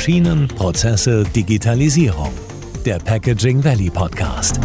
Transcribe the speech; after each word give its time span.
Maschinen, 0.00 0.48
Prozesse, 0.48 1.24
Digitalisierung. 1.24 2.32
Der 2.86 2.98
Packaging 2.98 3.62
Valley 3.62 3.90
Podcast. 3.90 4.58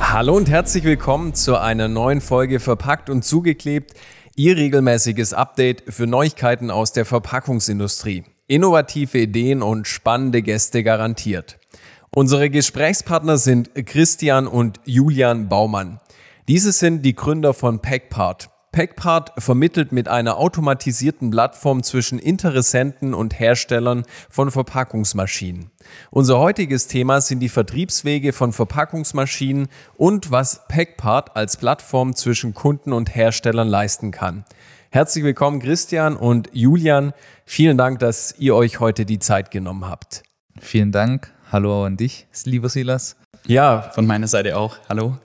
Hallo 0.00 0.36
und 0.36 0.50
herzlich 0.50 0.82
willkommen 0.82 1.34
zu 1.34 1.56
einer 1.56 1.86
neuen 1.86 2.20
Folge 2.20 2.58
Verpackt 2.58 3.10
und 3.10 3.24
zugeklebt. 3.24 3.94
Ihr 4.34 4.56
regelmäßiges 4.56 5.34
Update 5.34 5.84
für 5.86 6.08
Neuigkeiten 6.08 6.72
aus 6.72 6.92
der 6.92 7.04
Verpackungsindustrie. 7.04 8.24
Innovative 8.48 9.16
Ideen 9.16 9.62
und 9.62 9.86
spannende 9.86 10.42
Gäste 10.42 10.82
garantiert. 10.82 11.60
Unsere 12.10 12.50
Gesprächspartner 12.50 13.38
sind 13.38 13.70
Christian 13.86 14.48
und 14.48 14.80
Julian 14.84 15.48
Baumann. 15.48 16.00
Diese 16.48 16.72
sind 16.72 17.02
die 17.02 17.14
Gründer 17.14 17.54
von 17.54 17.78
Packpart. 17.78 18.50
Packpart 18.72 19.32
vermittelt 19.36 19.90
mit 19.90 20.06
einer 20.06 20.36
automatisierten 20.36 21.30
Plattform 21.32 21.82
zwischen 21.82 22.20
Interessenten 22.20 23.14
und 23.14 23.38
Herstellern 23.38 24.04
von 24.28 24.52
Verpackungsmaschinen. 24.52 25.70
Unser 26.10 26.38
heutiges 26.38 26.86
Thema 26.86 27.20
sind 27.20 27.40
die 27.40 27.48
Vertriebswege 27.48 28.32
von 28.32 28.52
Verpackungsmaschinen 28.52 29.68
und 29.96 30.30
was 30.30 30.68
Packpart 30.68 31.34
als 31.36 31.56
Plattform 31.56 32.14
zwischen 32.14 32.54
Kunden 32.54 32.92
und 32.92 33.12
Herstellern 33.14 33.66
leisten 33.66 34.12
kann. 34.12 34.44
Herzlich 34.90 35.24
willkommen 35.24 35.60
Christian 35.60 36.16
und 36.16 36.48
Julian. 36.52 37.12
Vielen 37.44 37.76
Dank, 37.76 37.98
dass 37.98 38.36
ihr 38.38 38.54
euch 38.54 38.78
heute 38.78 39.04
die 39.04 39.18
Zeit 39.18 39.50
genommen 39.50 39.88
habt. 39.88 40.22
Vielen 40.60 40.92
Dank. 40.92 41.32
Hallo 41.50 41.84
an 41.84 41.96
dich, 41.96 42.28
lieber 42.44 42.68
Silas. 42.68 43.16
Ja, 43.46 43.82
von 43.82 44.06
meiner 44.06 44.28
Seite 44.28 44.56
auch. 44.56 44.78
Hallo. 44.88 45.18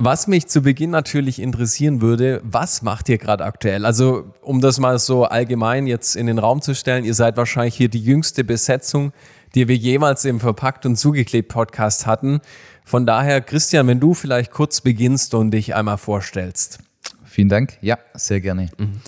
Was 0.00 0.28
mich 0.28 0.46
zu 0.46 0.62
Beginn 0.62 0.90
natürlich 0.90 1.42
interessieren 1.42 2.00
würde, 2.00 2.40
was 2.44 2.82
macht 2.82 3.08
ihr 3.08 3.18
gerade 3.18 3.44
aktuell? 3.44 3.84
Also, 3.84 4.32
um 4.42 4.60
das 4.60 4.78
mal 4.78 4.96
so 5.00 5.24
allgemein 5.24 5.88
jetzt 5.88 6.14
in 6.14 6.28
den 6.28 6.38
Raum 6.38 6.62
zu 6.62 6.76
stellen, 6.76 7.04
ihr 7.04 7.14
seid 7.14 7.36
wahrscheinlich 7.36 7.74
hier 7.74 7.88
die 7.88 8.00
jüngste 8.00 8.44
Besetzung, 8.44 9.12
die 9.56 9.66
wir 9.66 9.74
jemals 9.74 10.24
im 10.24 10.38
Verpackt 10.38 10.86
und 10.86 10.94
Zugeklebt 10.94 11.48
Podcast 11.48 12.06
hatten. 12.06 12.40
Von 12.84 13.06
daher, 13.06 13.40
Christian, 13.40 13.88
wenn 13.88 13.98
du 13.98 14.14
vielleicht 14.14 14.52
kurz 14.52 14.82
beginnst 14.82 15.34
und 15.34 15.50
dich 15.50 15.74
einmal 15.74 15.98
vorstellst. 15.98 16.78
Vielen 17.24 17.48
Dank. 17.48 17.76
Ja, 17.80 17.98
sehr 18.14 18.40
gerne. 18.40 18.70
Mhm. 18.78 19.00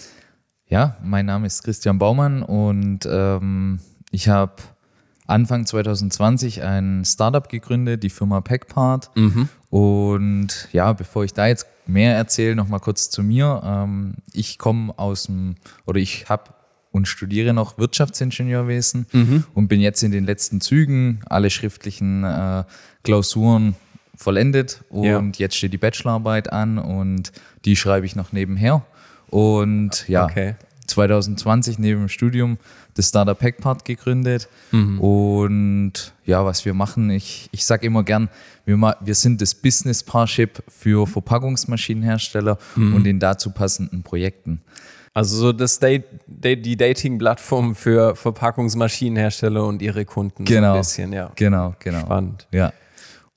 Ja, 0.67 0.97
mein 1.05 1.25
Name 1.25 1.47
ist 1.47 1.63
Christian 1.63 2.01
Baumann 2.01 2.43
und 2.43 3.07
ähm, 3.09 3.79
ich 4.11 4.29
habe 4.29 4.55
Anfang 5.29 5.67
2020 5.67 6.65
ein 6.65 7.05
Startup 7.05 7.49
gegründet, 7.49 8.03
die 8.03 8.11
Firma 8.11 8.41
Packpart. 8.41 9.13
Mhm. 9.15 9.49
Und 9.71 10.69
ja, 10.73 10.93
bevor 10.93 11.25
ich 11.25 11.33
da 11.33 11.47
jetzt 11.47 11.67
mehr 11.87 12.17
erzähle, 12.17 12.57
noch 12.57 12.69
mal 12.69 12.81
kurz 12.81 13.09
zu 13.09 13.23
mir. 13.23 13.63
Ähm, 13.65 14.15
ich 14.33 14.59
komme 14.59 14.99
aus 14.99 15.25
dem, 15.25 15.55
oder 15.87 15.99
ich 15.99 16.29
habe 16.29 16.51
und 16.93 17.07
studiere 17.07 17.55
noch 17.55 17.79
Wirtschaftsingenieurwesen 17.79 19.07
mhm. 19.13 19.45
und 19.55 19.69
bin 19.69 19.81
jetzt 19.81 20.03
in 20.03 20.11
den 20.11 20.25
letzten 20.25 20.61
Zügen, 20.61 21.21
alle 21.27 21.51
schriftlichen 21.51 22.25
äh, 22.25 22.65
Klausuren 23.05 23.77
vollendet 24.17 24.83
und 24.91 25.07
ja. 25.07 25.45
jetzt 25.45 25.57
steht 25.57 25.73
die 25.73 25.79
Bachelorarbeit 25.79 26.53
an 26.53 26.79
und 26.79 27.33
die 27.65 27.77
schreibe 27.77 28.07
ich 28.07 28.17
noch 28.17 28.33
nebenher. 28.33 28.85
Und 29.29 30.09
ja, 30.09 30.25
okay. 30.25 30.57
2020 30.91 31.79
neben 31.79 32.01
dem 32.01 32.09
Studium 32.09 32.59
das 32.95 33.09
Startup 33.09 33.39
Packpart 33.39 33.85
gegründet. 33.85 34.49
Mhm. 34.73 35.01
Und 35.01 35.93
ja, 36.27 36.45
was 36.45 36.65
wir 36.65 36.75
machen, 36.75 37.11
ich, 37.11 37.49
ich 37.53 37.65
sage 37.65 37.87
immer 37.87 38.03
gern, 38.03 38.29
wir, 38.65 38.77
wir 39.01 39.15
sind 39.15 39.41
das 39.41 39.55
Business 39.55 40.03
Parship 40.03 40.63
für 40.69 41.07
Verpackungsmaschinenhersteller 41.07 42.59
mhm. 42.77 42.95
und 42.95 43.05
den 43.05 43.19
dazu 43.19 43.51
passenden 43.51 44.03
Projekten. 44.03 44.61
Also 45.13 45.37
so 45.37 45.53
das 45.53 45.79
Date, 45.81 46.05
die 46.27 46.77
Dating-Plattform 46.77 47.75
für 47.75 48.15
Verpackungsmaschinenhersteller 48.15 49.67
und 49.67 49.83
ihre 49.83 50.05
Kunden. 50.05 50.45
Genau. 50.45 50.69
So 50.69 50.73
ein 50.73 50.79
bisschen, 50.81 51.13
ja. 51.13 51.33
Genau, 51.35 51.75
genau. 51.81 52.01
Spannend. 52.01 52.47
Ja. 52.53 52.73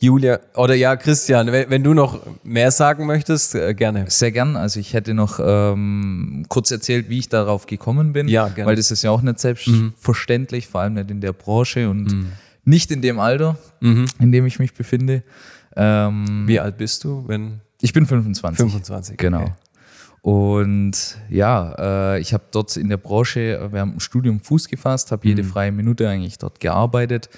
Julia 0.03 0.41
oder 0.55 0.75
ja, 0.75 0.97
Christian, 0.97 1.49
wenn, 1.53 1.69
wenn 1.69 1.81
du 1.81 1.93
noch 1.93 2.19
mehr 2.43 2.71
sagen 2.71 3.05
möchtest, 3.05 3.55
äh, 3.55 3.73
gerne. 3.73 4.03
Sehr 4.09 4.33
gern. 4.33 4.57
Also 4.57 4.81
ich 4.81 4.93
hätte 4.93 5.13
noch 5.13 5.39
ähm, 5.41 6.45
kurz 6.49 6.71
erzählt, 6.71 7.07
wie 7.07 7.19
ich 7.19 7.29
darauf 7.29 7.67
gekommen 7.67 8.11
bin, 8.11 8.27
ja, 8.27 8.49
gerne. 8.49 8.67
weil 8.67 8.75
das 8.75 8.91
ist 8.91 9.03
ja 9.03 9.11
auch 9.11 9.21
nicht 9.21 9.39
selbstverständlich, 9.39 10.67
mhm. 10.67 10.71
vor 10.71 10.81
allem 10.81 10.95
nicht 10.95 11.09
in 11.09 11.21
der 11.21 11.31
Branche 11.31 11.89
und 11.89 12.11
mhm. 12.11 12.27
nicht 12.65 12.91
in 12.91 13.01
dem 13.01 13.17
Alter, 13.17 13.57
mhm. 13.79 14.05
in 14.19 14.33
dem 14.33 14.45
ich 14.45 14.59
mich 14.59 14.73
befinde. 14.73 15.23
Ähm, 15.77 16.43
wie 16.47 16.59
alt 16.59 16.77
bist 16.77 17.05
du, 17.05 17.23
wenn? 17.27 17.61
Ich 17.79 17.93
bin 17.93 18.05
25. 18.05 18.57
25. 18.57 19.17
Genau. 19.17 19.41
Okay. 19.41 19.53
Und 20.21 21.17
ja, 21.29 22.15
äh, 22.15 22.19
ich 22.19 22.33
habe 22.33 22.43
dort 22.51 22.75
in 22.75 22.89
der 22.89 22.97
Branche 22.97 23.69
während 23.71 23.93
dem 23.93 23.99
Studium 24.01 24.41
Fuß 24.41 24.67
gefasst, 24.67 25.13
habe 25.13 25.25
jede 25.25 25.43
mhm. 25.43 25.47
freie 25.47 25.71
Minute 25.71 26.09
eigentlich 26.09 26.37
dort 26.37 26.59
gearbeitet 26.59 27.29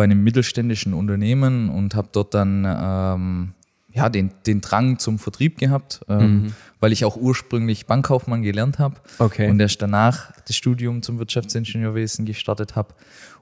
bei 0.00 0.04
einem 0.04 0.24
mittelständischen 0.24 0.94
Unternehmen 0.94 1.68
und 1.68 1.94
habe 1.94 2.08
dort 2.10 2.32
dann 2.32 2.64
ähm, 2.66 3.52
ja, 3.92 4.08
den, 4.08 4.30
den 4.46 4.62
Drang 4.62 4.98
zum 4.98 5.18
Vertrieb 5.18 5.58
gehabt, 5.58 6.00
ähm, 6.08 6.18
mhm. 6.18 6.52
weil 6.80 6.90
ich 6.90 7.04
auch 7.04 7.18
ursprünglich 7.18 7.84
Bankkaufmann 7.84 8.40
gelernt 8.40 8.78
habe 8.78 8.94
okay. 9.18 9.50
und 9.50 9.60
erst 9.60 9.82
danach 9.82 10.32
das 10.46 10.56
Studium 10.56 11.02
zum 11.02 11.18
Wirtschaftsingenieurwesen 11.18 12.24
gestartet 12.24 12.76
habe. 12.76 12.94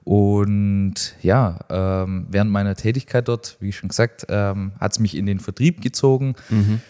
Und 0.03 0.95
ja, 1.21 1.59
ähm, 1.69 2.27
während 2.29 2.51
meiner 2.51 2.75
Tätigkeit 2.75 3.29
dort, 3.29 3.55
wie 3.61 3.71
schon 3.71 3.87
gesagt, 3.87 4.25
ähm, 4.27 4.73
hat 4.81 4.91
es 4.91 4.99
mich 4.99 5.15
in 5.15 5.25
den 5.27 5.39
Vertrieb 5.39 5.81
gezogen. 5.81 6.35
Mhm. 6.49 6.81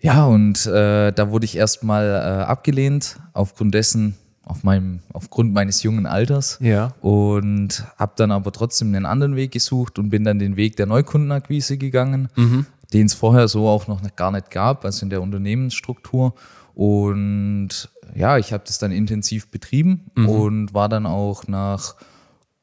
Ja, 0.00 0.26
und 0.26 0.64
äh, 0.64 1.10
da 1.10 1.30
wurde 1.32 1.44
ich 1.44 1.56
erstmal 1.56 2.06
äh, 2.06 2.44
abgelehnt, 2.44 3.18
aufgrund 3.32 3.74
dessen, 3.74 4.14
auf 4.48 4.64
meinem, 4.64 5.00
aufgrund 5.12 5.52
meines 5.52 5.82
jungen 5.82 6.06
Alters. 6.06 6.58
Ja. 6.60 6.94
Und 7.00 7.84
habe 7.96 8.12
dann 8.16 8.32
aber 8.32 8.50
trotzdem 8.52 8.88
einen 8.88 9.06
anderen 9.06 9.36
Weg 9.36 9.52
gesucht 9.52 9.98
und 9.98 10.10
bin 10.10 10.24
dann 10.24 10.38
den 10.38 10.56
Weg 10.56 10.76
der 10.76 10.86
Neukundenakquise 10.86 11.78
gegangen, 11.78 12.28
mhm. 12.34 12.66
den 12.92 13.06
es 13.06 13.14
vorher 13.14 13.48
so 13.48 13.68
auch 13.68 13.86
noch 13.86 14.00
gar 14.16 14.32
nicht 14.32 14.50
gab, 14.50 14.84
also 14.84 15.04
in 15.04 15.10
der 15.10 15.22
Unternehmensstruktur. 15.22 16.34
Und 16.74 17.90
ja, 18.14 18.38
ich 18.38 18.52
habe 18.52 18.64
das 18.66 18.78
dann 18.78 18.92
intensiv 18.92 19.48
betrieben 19.50 20.10
mhm. 20.14 20.28
und 20.28 20.74
war 20.74 20.88
dann 20.88 21.06
auch 21.06 21.46
nach 21.46 21.94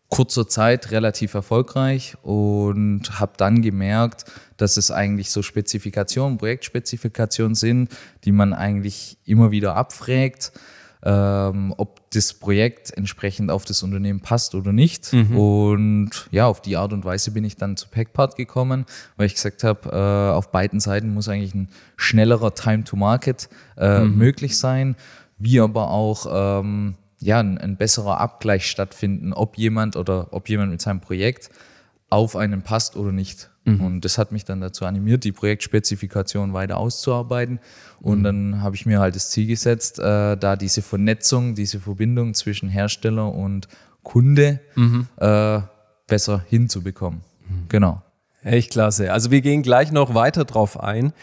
kurzer 0.09 0.47
Zeit 0.47 0.91
relativ 0.91 1.33
erfolgreich 1.33 2.15
und 2.21 3.19
habe 3.19 3.33
dann 3.37 3.61
gemerkt, 3.61 4.25
dass 4.57 4.77
es 4.77 4.91
eigentlich 4.91 5.31
so 5.31 5.41
Spezifikationen, 5.41 6.37
Projektspezifikationen 6.37 7.55
sind, 7.55 7.89
die 8.23 8.31
man 8.31 8.53
eigentlich 8.53 9.17
immer 9.25 9.51
wieder 9.51 9.75
abfragt 9.75 10.51
ähm, 11.05 11.73
ob 11.77 12.09
das 12.09 12.33
Projekt 12.33 12.91
entsprechend 12.97 13.51
auf 13.51 13.63
das 13.63 13.83
Unternehmen 13.83 14.21
passt 14.21 14.55
oder 14.55 14.73
nicht. 14.73 15.13
Mhm. 15.13 15.37
Und 15.37 16.09
ja, 16.31 16.47
auf 16.47 16.61
die 16.61 16.77
Art 16.77 16.93
und 16.93 17.05
Weise 17.05 17.31
bin 17.31 17.43
ich 17.43 17.57
dann 17.57 17.77
zu 17.77 17.87
Packpart 17.89 18.35
gekommen, 18.35 18.85
weil 19.15 19.27
ich 19.27 19.35
gesagt 19.35 19.63
habe, 19.63 19.89
äh, 19.89 20.33
auf 20.33 20.51
beiden 20.51 20.79
Seiten 20.79 21.13
muss 21.13 21.29
eigentlich 21.29 21.53
ein 21.53 21.69
schnellerer 21.95 22.55
Time 22.55 22.83
to 22.83 22.95
Market 22.95 23.49
äh, 23.77 23.99
mhm. 23.99 24.17
möglich 24.17 24.57
sein, 24.57 24.95
wie 25.37 25.59
aber 25.59 25.91
auch 25.91 26.25
ähm, 26.59 26.95
ja, 27.19 27.39
ein, 27.39 27.59
ein 27.59 27.77
besserer 27.77 28.19
Abgleich 28.19 28.67
stattfinden, 28.67 29.31
ob 29.31 29.57
jemand 29.57 29.95
oder 29.95 30.29
ob 30.31 30.49
jemand 30.49 30.71
mit 30.71 30.81
seinem 30.81 31.01
Projekt 31.01 31.51
auf 32.09 32.35
einen 32.35 32.63
passt 32.63 32.95
oder 32.95 33.11
nicht. 33.11 33.49
Mhm. 33.65 33.81
Und 33.81 34.05
das 34.05 34.17
hat 34.17 34.31
mich 34.31 34.45
dann 34.45 34.61
dazu 34.61 34.85
animiert, 34.85 35.23
die 35.23 35.31
Projektspezifikation 35.31 36.53
weiter 36.53 36.77
auszuarbeiten. 36.77 37.59
Und 37.99 38.19
mhm. 38.19 38.23
dann 38.23 38.61
habe 38.61 38.75
ich 38.75 38.85
mir 38.85 38.99
halt 38.99 39.15
das 39.15 39.29
Ziel 39.29 39.47
gesetzt, 39.47 39.99
äh, 39.99 40.37
da 40.37 40.55
diese 40.55 40.81
Vernetzung, 40.81 41.55
diese 41.55 41.79
Verbindung 41.79 42.33
zwischen 42.33 42.69
Hersteller 42.69 43.33
und 43.33 43.67
Kunde 44.03 44.59
mhm. 44.75 45.07
äh, 45.17 45.59
besser 46.07 46.43
hinzubekommen. 46.47 47.21
Mhm. 47.49 47.65
Genau. 47.67 48.01
Echt 48.43 48.71
klasse. 48.71 49.11
Also 49.11 49.31
wir 49.31 49.41
gehen 49.41 49.63
gleich 49.63 49.91
noch 49.91 50.13
weiter 50.13 50.45
drauf 50.45 50.79
ein. 50.79 51.13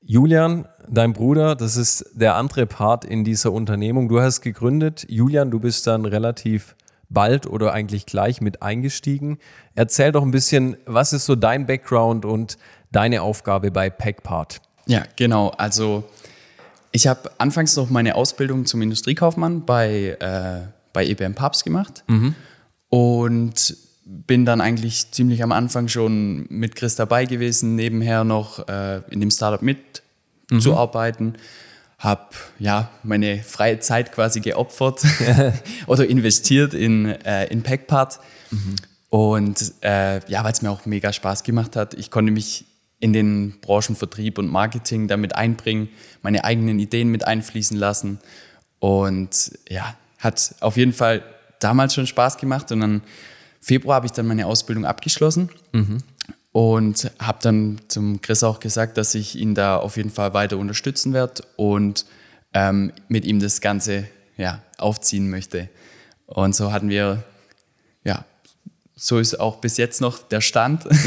Julian, 0.00 0.66
dein 0.88 1.12
Bruder, 1.12 1.54
das 1.54 1.76
ist 1.76 2.06
der 2.14 2.36
andere 2.36 2.64
Part 2.64 3.04
in 3.04 3.24
dieser 3.24 3.52
Unternehmung. 3.52 4.08
Du 4.08 4.22
hast 4.22 4.40
gegründet. 4.40 5.04
Julian, 5.10 5.50
du 5.50 5.60
bist 5.60 5.86
dann 5.86 6.06
relativ 6.06 6.74
bald 7.10 7.46
oder 7.46 7.72
eigentlich 7.72 8.06
gleich 8.06 8.40
mit 8.40 8.62
eingestiegen. 8.62 9.38
Erzähl 9.74 10.12
doch 10.12 10.22
ein 10.22 10.30
bisschen, 10.30 10.76
was 10.86 11.12
ist 11.12 11.26
so 11.26 11.34
dein 11.34 11.66
Background 11.66 12.24
und 12.24 12.58
deine 12.92 13.22
Aufgabe 13.22 13.70
bei 13.70 13.90
Packpart? 13.90 14.60
Ja, 14.86 15.04
genau. 15.16 15.48
Also 15.50 16.04
ich 16.92 17.06
habe 17.06 17.30
anfangs 17.38 17.76
noch 17.76 17.90
meine 17.90 18.14
Ausbildung 18.14 18.66
zum 18.66 18.82
Industriekaufmann 18.82 19.64
bei, 19.64 20.16
äh, 20.20 20.68
bei 20.92 21.06
EBM 21.06 21.34
Papst 21.34 21.64
gemacht 21.64 22.04
mhm. 22.08 22.34
und 22.88 23.76
bin 24.04 24.46
dann 24.46 24.60
eigentlich 24.60 25.10
ziemlich 25.10 25.42
am 25.42 25.52
Anfang 25.52 25.88
schon 25.88 26.46
mit 26.48 26.76
Chris 26.76 26.96
dabei 26.96 27.26
gewesen, 27.26 27.74
nebenher 27.74 28.24
noch 28.24 28.66
äh, 28.68 29.02
in 29.10 29.20
dem 29.20 29.30
Startup 29.30 29.62
mitzuarbeiten. 29.62 31.26
Mhm 31.26 31.36
habe 31.98 32.28
ja 32.58 32.90
meine 33.02 33.42
freie 33.42 33.80
Zeit 33.80 34.12
quasi 34.12 34.40
geopfert 34.40 35.02
oder 35.86 36.06
investiert 36.06 36.72
in, 36.72 37.06
äh, 37.06 37.46
in 37.46 37.62
Packpart. 37.62 38.20
Mhm. 38.50 38.76
Und 39.10 39.72
äh, 39.82 40.20
ja, 40.30 40.44
weil 40.44 40.52
es 40.52 40.62
mir 40.62 40.70
auch 40.70 40.86
mega 40.86 41.12
Spaß 41.12 41.42
gemacht 41.42 41.74
hat. 41.76 41.94
Ich 41.94 42.10
konnte 42.10 42.30
mich 42.30 42.66
in 43.00 43.12
den 43.12 43.58
Branchen 43.60 43.96
Vertrieb 43.96 44.38
und 44.38 44.48
Marketing 44.48 45.08
damit 45.08 45.34
einbringen, 45.34 45.88
meine 46.22 46.44
eigenen 46.44 46.78
Ideen 46.78 47.08
mit 47.08 47.26
einfließen 47.26 47.76
lassen. 47.76 48.18
Und 48.78 49.58
ja, 49.68 49.96
hat 50.18 50.54
auf 50.60 50.76
jeden 50.76 50.92
Fall 50.92 51.22
damals 51.58 51.94
schon 51.94 52.06
Spaß 52.06 52.36
gemacht. 52.36 52.70
Und 52.70 52.80
dann 52.80 53.02
Februar 53.60 53.96
habe 53.96 54.06
ich 54.06 54.12
dann 54.12 54.26
meine 54.26 54.46
Ausbildung 54.46 54.84
abgeschlossen 54.84 55.50
und 56.58 57.08
habe 57.20 57.38
dann 57.40 57.80
zum 57.86 58.20
Chris 58.20 58.42
auch 58.42 58.58
gesagt, 58.58 58.98
dass 58.98 59.14
ich 59.14 59.36
ihn 59.36 59.54
da 59.54 59.76
auf 59.76 59.96
jeden 59.96 60.10
Fall 60.10 60.34
weiter 60.34 60.58
unterstützen 60.58 61.12
werde 61.12 61.44
und 61.54 62.04
ähm, 62.52 62.90
mit 63.06 63.24
ihm 63.24 63.38
das 63.38 63.60
Ganze 63.60 64.08
ja, 64.36 64.60
aufziehen 64.76 65.30
möchte. 65.30 65.68
Und 66.26 66.56
so 66.56 66.72
hatten 66.72 66.88
wir, 66.88 67.22
ja, 68.02 68.24
so 68.96 69.20
ist 69.20 69.38
auch 69.38 69.60
bis 69.60 69.76
jetzt 69.76 70.00
noch 70.00 70.18
der 70.18 70.40
Stand. 70.40 70.84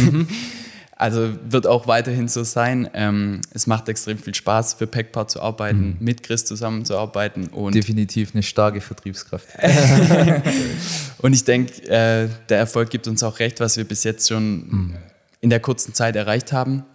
Also 0.96 1.34
wird 1.50 1.66
auch 1.66 1.88
weiterhin 1.88 2.28
so 2.28 2.44
sein. 2.44 2.88
Ähm, 2.94 3.42
es 3.56 3.66
macht 3.66 3.90
extrem 3.90 4.20
viel 4.20 4.36
Spaß, 4.36 4.76
für 4.76 4.86
Packpart 4.86 5.32
zu 5.32 5.42
arbeiten, 5.42 5.98
mit 6.00 6.22
Chris 6.22 6.46
zusammenzuarbeiten. 6.46 7.48
Und 7.48 7.74
Definitiv 7.74 8.36
eine 8.36 8.44
starke 8.44 8.82
Vertriebskraft. 8.82 9.48
Und 11.18 11.34
ich 11.34 11.44
denke, 11.44 11.82
äh, 11.90 12.30
der 12.50 12.60
Erfolg 12.60 12.92
gibt 12.92 13.08
uns 13.08 13.24
auch 13.24 13.40
recht, 13.40 13.60
was 13.60 13.78
wir 13.78 13.84
bis 13.84 14.04
jetzt 14.04 14.30
schon 14.30 14.96
in 15.42 15.50
der 15.50 15.60
kurzen 15.60 15.94
Zeit 15.94 16.16
erreicht 16.16 16.54
haben, 16.54 16.86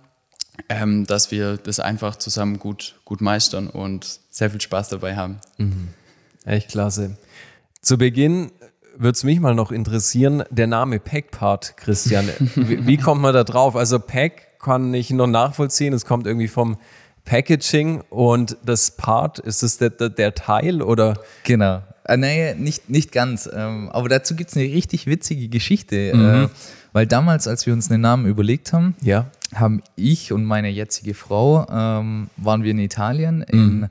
ähm, 0.68 1.06
dass 1.06 1.30
wir 1.30 1.56
das 1.58 1.80
einfach 1.80 2.16
zusammen 2.16 2.58
gut, 2.58 2.96
gut 3.04 3.20
meistern 3.20 3.68
und 3.68 4.20
sehr 4.30 4.50
viel 4.50 4.60
Spaß 4.60 4.88
dabei 4.88 5.16
haben. 5.16 5.40
Echt 6.44 6.70
klasse. 6.70 7.16
Zu 7.82 7.98
Beginn 7.98 8.50
würde 8.96 9.12
es 9.16 9.24
mich 9.24 9.40
mal 9.40 9.54
noch 9.54 9.72
interessieren, 9.72 10.44
der 10.50 10.66
Name 10.66 10.98
Packpart, 11.00 11.76
Christian. 11.76 12.28
wie, 12.54 12.86
wie 12.86 12.96
kommt 12.96 13.20
man 13.20 13.34
da 13.34 13.44
drauf? 13.44 13.76
Also 13.76 13.98
Pack 13.98 14.58
kann 14.60 14.94
ich 14.94 15.10
noch 15.10 15.26
nachvollziehen, 15.26 15.92
es 15.92 16.06
kommt 16.06 16.26
irgendwie 16.26 16.48
vom 16.48 16.78
Packaging 17.24 18.02
und 18.08 18.56
das 18.64 18.92
Part, 18.92 19.38
ist 19.40 19.62
das 19.62 19.78
der, 19.78 19.90
der, 19.90 20.08
der 20.08 20.34
Teil 20.34 20.80
oder? 20.80 21.18
Genau. 21.42 21.82
Äh, 22.08 22.16
nee, 22.16 22.54
nicht, 22.54 22.88
nicht 22.90 23.12
ganz. 23.12 23.48
Ähm, 23.52 23.88
aber 23.90 24.08
dazu 24.08 24.34
gibt 24.36 24.50
es 24.50 24.56
eine 24.56 24.66
richtig 24.66 25.06
witzige 25.06 25.48
Geschichte. 25.48 25.96
Äh, 25.96 26.48
weil 26.92 27.06
damals, 27.06 27.46
als 27.48 27.66
wir 27.66 27.72
uns 27.74 27.90
einen 27.90 28.00
Namen 28.02 28.26
überlegt 28.26 28.72
haben, 28.72 28.94
Ja. 29.02 29.26
haben 29.54 29.82
ich 29.96 30.32
und 30.32 30.44
meine 30.44 30.68
jetzige 30.68 31.14
Frau, 31.14 31.66
ähm, 31.70 32.28
waren 32.36 32.62
wir 32.62 32.70
in 32.70 32.78
Italien, 32.78 33.42
in 33.42 33.88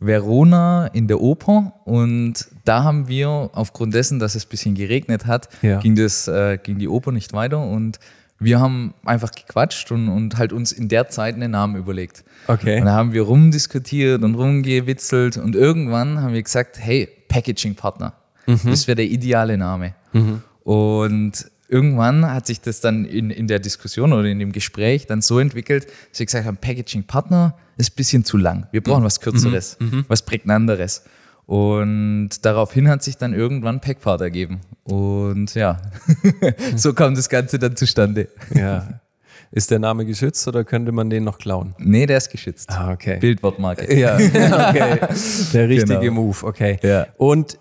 Verona 0.00 0.88
in 0.88 1.06
der 1.08 1.20
Oper 1.20 1.72
und 1.84 2.48
da 2.64 2.82
haben 2.82 3.08
wir, 3.08 3.50
aufgrund 3.52 3.94
dessen, 3.94 4.18
dass 4.18 4.34
es 4.34 4.44
ein 4.44 4.48
bisschen 4.50 4.74
geregnet 4.74 5.26
hat, 5.26 5.48
Ja. 5.62 5.78
ging, 5.80 5.94
das, 5.96 6.28
äh, 6.28 6.58
ging 6.62 6.78
die 6.78 6.88
Oper 6.88 7.12
nicht 7.12 7.32
weiter 7.32 7.60
und 7.64 7.98
wir 8.40 8.60
haben 8.60 8.92
einfach 9.04 9.30
gequatscht 9.30 9.90
und, 9.92 10.08
und 10.08 10.36
halt 10.36 10.52
uns 10.52 10.72
in 10.72 10.88
der 10.88 11.08
Zeit 11.08 11.36
einen 11.36 11.52
Namen 11.52 11.76
überlegt. 11.76 12.24
Okay. 12.48 12.80
Und 12.80 12.86
da 12.86 12.92
haben 12.92 13.12
wir 13.12 13.22
rumdiskutiert 13.22 14.22
und 14.22 14.34
rumgewitzelt 14.34 15.36
und 15.38 15.54
irgendwann 15.54 16.20
haben 16.20 16.34
wir 16.34 16.42
gesagt, 16.42 16.78
hey, 16.78 17.08
Packaging 17.34 17.74
Partner, 17.74 18.12
das 18.46 18.86
wäre 18.86 18.96
der 18.96 19.06
ideale 19.06 19.58
Name. 19.58 19.94
Und 20.62 21.32
irgendwann 21.68 22.30
hat 22.30 22.46
sich 22.46 22.60
das 22.60 22.80
dann 22.80 23.04
in, 23.04 23.30
in 23.30 23.48
der 23.48 23.58
Diskussion 23.58 24.12
oder 24.12 24.28
in 24.28 24.38
dem 24.38 24.52
Gespräch 24.52 25.06
dann 25.06 25.20
so 25.20 25.40
entwickelt, 25.40 25.86
dass 26.10 26.20
wir 26.20 26.26
gesagt 26.26 26.46
haben, 26.46 26.56
Packaging 26.58 27.04
Partner 27.04 27.56
ist 27.76 27.92
ein 27.92 27.96
bisschen 27.96 28.24
zu 28.24 28.36
lang. 28.36 28.68
Wir 28.70 28.82
brauchen 28.82 29.02
was 29.02 29.20
Kürzeres, 29.20 29.76
was 30.08 30.24
Prägnanteres. 30.24 31.02
Und 31.46 32.30
daraufhin 32.42 32.88
hat 32.88 33.02
sich 33.02 33.16
dann 33.16 33.34
irgendwann 33.34 33.80
Packpart 33.80 34.20
ergeben. 34.20 34.60
Und 34.84 35.54
ja, 35.54 35.82
so 36.76 36.94
kam 36.94 37.14
das 37.16 37.28
Ganze 37.28 37.58
dann 37.58 37.76
zustande. 37.76 38.28
Ja. 38.54 39.00
Ist 39.56 39.70
der 39.70 39.78
Name 39.78 40.04
geschützt 40.04 40.48
oder 40.48 40.64
könnte 40.64 40.90
man 40.90 41.10
den 41.10 41.22
noch 41.22 41.38
klauen? 41.38 41.76
Nee, 41.78 42.06
der 42.06 42.16
ist 42.16 42.28
geschützt. 42.28 42.68
Ah, 42.70 42.90
okay. 42.90 43.18
Bildwortmarke. 43.20 43.96
Ja, 43.96 44.14
okay. 44.16 44.98
Der 45.52 45.68
richtige 45.68 46.00
Genau. 46.00 46.22
Move, 46.22 46.44
okay. 46.44 46.80
Ja. 46.82 47.06
Und 47.18 47.56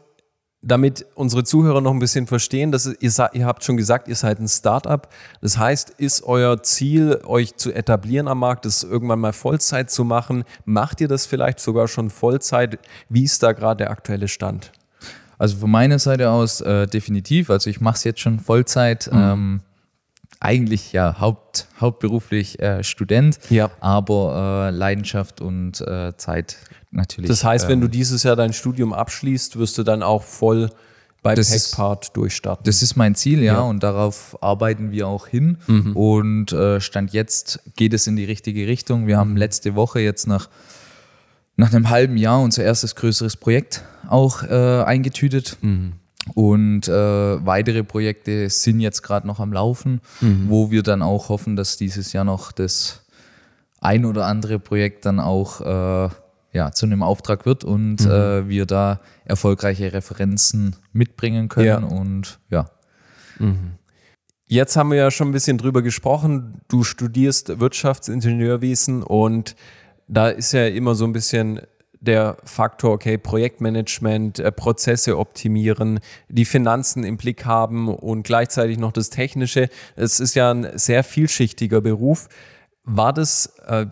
damit 0.63 1.05
unsere 1.13 1.43
Zuhörer 1.43 1.81
noch 1.81 1.91
ein 1.91 1.99
bisschen 1.99 2.25
verstehen, 2.25 2.71
dass 2.71 2.87
ihr, 2.87 3.29
ihr 3.33 3.45
habt 3.45 3.63
schon 3.63 3.77
gesagt, 3.77 4.07
ihr 4.07 4.15
seid 4.15 4.39
ein 4.39 4.47
Startup. 4.47 5.07
Das 5.41 5.59
heißt, 5.59 5.91
ist 5.91 6.23
euer 6.23 6.63
Ziel, 6.63 7.19
euch 7.25 7.57
zu 7.57 7.71
etablieren 7.71 8.27
am 8.27 8.39
Markt, 8.39 8.65
das 8.65 8.81
irgendwann 8.83 9.19
mal 9.19 9.31
Vollzeit 9.33 9.91
zu 9.91 10.03
machen? 10.03 10.45
Macht 10.65 10.99
ihr 10.99 11.07
das 11.07 11.27
vielleicht 11.27 11.59
sogar 11.59 11.87
schon 11.87 12.09
Vollzeit? 12.09 12.79
Wie 13.07 13.23
ist 13.23 13.43
da 13.43 13.51
gerade 13.51 13.83
der 13.83 13.91
aktuelle 13.91 14.27
Stand? 14.27 14.71
Also 15.37 15.57
von 15.57 15.69
meiner 15.69 15.99
Seite 15.99 16.31
aus 16.31 16.59
äh, 16.61 16.87
definitiv. 16.87 17.51
Also 17.51 17.69
ich 17.69 17.81
mache 17.81 17.97
es 17.97 18.03
jetzt 18.03 18.21
schon 18.21 18.39
Vollzeit. 18.39 19.11
Ähm, 19.13 19.61
eigentlich 20.43 20.93
ja 20.93 21.19
haupt, 21.19 21.67
hauptberuflich 21.79 22.59
äh, 22.61 22.83
Student, 22.83 23.39
Ja. 23.49 23.71
aber 23.79 24.69
äh, 24.71 24.75
Leidenschaft 24.75 25.41
und 25.41 25.81
äh, 25.81 26.15
Zeit 26.17 26.57
natürlich. 26.91 27.29
Das 27.29 27.43
heißt, 27.43 27.67
wenn 27.67 27.75
ähm, 27.79 27.81
du 27.81 27.87
dieses 27.87 28.23
Jahr 28.23 28.35
dein 28.35 28.53
Studium 28.53 28.93
abschließt, 28.93 29.57
wirst 29.57 29.77
du 29.77 29.83
dann 29.83 30.03
auch 30.03 30.23
voll 30.23 30.69
bei 31.21 31.35
Das 31.35 31.51
Packpart 31.51 32.17
durchstarten. 32.17 32.65
Das 32.65 32.81
ist 32.81 32.97
mein 32.97 33.15
Ziel, 33.15 33.39
ja, 33.41 33.53
Ja. 33.53 33.59
und 33.61 33.81
darauf 33.81 34.37
arbeiten 34.41 34.91
wir 34.91 35.07
auch 35.07 35.25
hin. 35.27 35.57
Und 35.93 36.51
äh, 36.51 36.81
Stand 36.81 37.13
jetzt 37.13 37.61
geht 37.77 37.93
es 37.93 38.07
in 38.07 38.17
die 38.17 38.25
richtige 38.25 38.67
Richtung. 38.67 39.07
Wir 39.07 39.17
haben 39.17 39.37
letzte 39.37 39.73
Woche 39.75 40.01
jetzt 40.01 40.27
nach, 40.27 40.49
nach 41.55 41.71
einem 41.73 41.89
halben 41.89 42.17
Jahr 42.17 42.41
unser 42.41 42.65
erstes 42.65 42.95
größeres 42.95 43.37
Projekt 43.37 43.83
auch 44.09 44.43
äh, 44.43 44.83
eingetütet. 44.83 45.57
Und 46.35 46.87
äh, 46.87 47.45
weitere 47.45 47.83
Projekte 47.83 48.49
sind 48.49 48.79
jetzt 48.79 49.01
gerade 49.01 49.27
noch 49.27 49.39
am 49.39 49.51
Laufen, 49.51 49.99
wo 50.47 50.71
wir 50.71 50.81
dann 50.81 51.01
auch 51.01 51.29
hoffen, 51.29 51.55
dass 51.55 51.75
dieses 51.75 52.13
Jahr 52.13 52.23
noch 52.23 52.51
das 52.51 53.05
ein 53.81 54.05
oder 54.05 54.25
andere 54.25 54.59
Projekt 54.59 55.05
dann 55.05 55.19
auch 55.19 55.59
äh, 55.59 56.09
ja, 56.53 56.71
zu 56.71 56.85
einem 56.85 57.03
Auftrag 57.03 57.45
wird 57.45 57.65
und 57.65 58.01
äh, 58.05 58.47
wir 58.47 58.65
da 58.65 59.01
erfolgreiche 59.25 59.91
Referenzen 59.91 60.77
mitbringen 60.93 61.49
können. 61.49 61.67
Ja. 61.67 61.77
Und 61.79 62.39
ja, 62.49 62.69
Jetzt 64.45 64.77
haben 64.77 64.91
wir 64.91 64.97
ja 64.97 65.11
schon 65.11 65.29
ein 65.29 65.31
bisschen 65.31 65.57
drüber 65.57 65.81
gesprochen. 65.81 66.61
Du 66.67 66.83
studierst 66.83 67.59
Wirtschaftsingenieurwesen 67.59 69.01
und 69.01 69.55
da 70.07 70.29
ist 70.29 70.51
ja 70.51 70.67
immer 70.67 70.95
so 70.95 71.05
ein 71.05 71.13
bisschen 71.13 71.61
der 72.03 72.38
Faktor, 72.44 72.91
okay, 72.91 73.17
Projektmanagement, 73.17 74.39
äh, 74.39 74.51
Prozesse 74.51 75.17
optimieren, 75.17 76.00
die 76.27 76.45
Finanzen 76.45 77.03
im 77.03 77.17
Blick 77.17 77.45
haben 77.45 77.88
und 77.88 78.23
gleichzeitig 78.23 78.77
noch 78.77 78.91
das 78.91 79.09
Technische. 79.09 79.69
Es 79.95 80.19
ist 80.19 80.35
ja 80.35 80.51
ein 80.51 80.77
sehr 80.77 81.03
vielschichtiger 81.03 81.81
Beruf. 81.81 82.27
War 82.83 83.13
das 83.13 83.55
äh, 83.67 83.85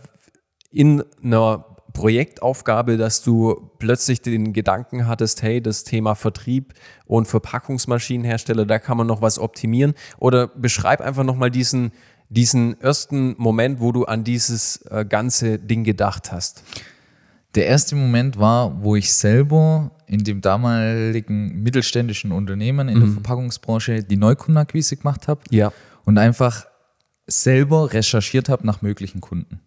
in 0.71 1.03
einer 1.23 1.65
Projektaufgabe, 1.93 2.97
dass 2.97 3.23
du 3.23 3.71
plötzlich 3.79 4.21
den 4.21 4.53
Gedanken 4.53 5.07
hattest, 5.07 5.41
hey, 5.41 5.61
das 5.61 5.83
Thema 5.83 6.15
Vertrieb 6.15 6.73
und 7.05 7.27
Verpackungsmaschinenhersteller, 7.27 8.65
da 8.65 8.79
kann 8.79 8.97
man 8.97 9.07
noch 9.07 9.21
was 9.21 9.39
optimieren? 9.39 9.93
Oder 10.17 10.47
beschreib 10.47 11.01
einfach 11.01 11.23
nochmal 11.23 11.51
diesen, 11.51 11.91
diesen 12.29 12.79
ersten 12.81 13.35
Moment, 13.37 13.79
wo 13.79 13.91
du 13.91 14.05
an 14.05 14.23
dieses 14.23 14.85
äh, 14.89 15.05
ganze 15.05 15.59
Ding 15.59 15.83
gedacht 15.83 16.31
hast. 16.31 16.63
Der 17.55 17.65
erste 17.67 17.95
Moment 17.95 18.37
war, 18.39 18.81
wo 18.83 18.95
ich 18.95 19.13
selber 19.13 19.91
in 20.07 20.23
dem 20.23 20.39
damaligen 20.41 21.61
mittelständischen 21.63 22.31
Unternehmen 22.31 22.87
in 22.89 22.99
der 22.99 23.09
Verpackungsbranche 23.09 24.03
die 24.03 24.17
Neukundenakquise 24.17 24.95
gemacht 24.97 25.27
habe 25.27 25.41
Ja. 25.49 25.71
und 26.05 26.17
einfach 26.17 26.65
selber 27.27 27.91
recherchiert 27.93 28.49
habe 28.49 28.65
nach 28.65 28.81
möglichen 28.81 29.21
Kunden. 29.21 29.59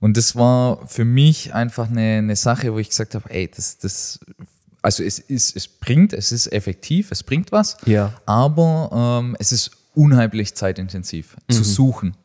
Und 0.00 0.16
das 0.16 0.34
war 0.34 0.86
für 0.88 1.04
mich 1.04 1.54
einfach 1.54 1.88
eine, 1.88 2.18
eine 2.18 2.36
Sache, 2.36 2.72
wo 2.72 2.78
ich 2.78 2.88
gesagt 2.88 3.14
habe, 3.14 3.30
ey, 3.30 3.48
das, 3.54 3.78
das, 3.78 4.18
also 4.82 5.02
es 5.04 5.18
ist, 5.20 5.54
es 5.56 5.68
bringt, 5.68 6.12
es 6.12 6.32
ist 6.32 6.48
effektiv, 6.52 7.10
es 7.12 7.22
bringt 7.22 7.52
was, 7.52 7.76
Ja. 7.86 8.12
aber 8.26 9.20
ähm, 9.22 9.36
es 9.38 9.52
ist 9.52 9.70
unheimlich 9.94 10.54
zeitintensiv 10.54 11.36
zu 11.48 11.62
suchen. 11.64 12.16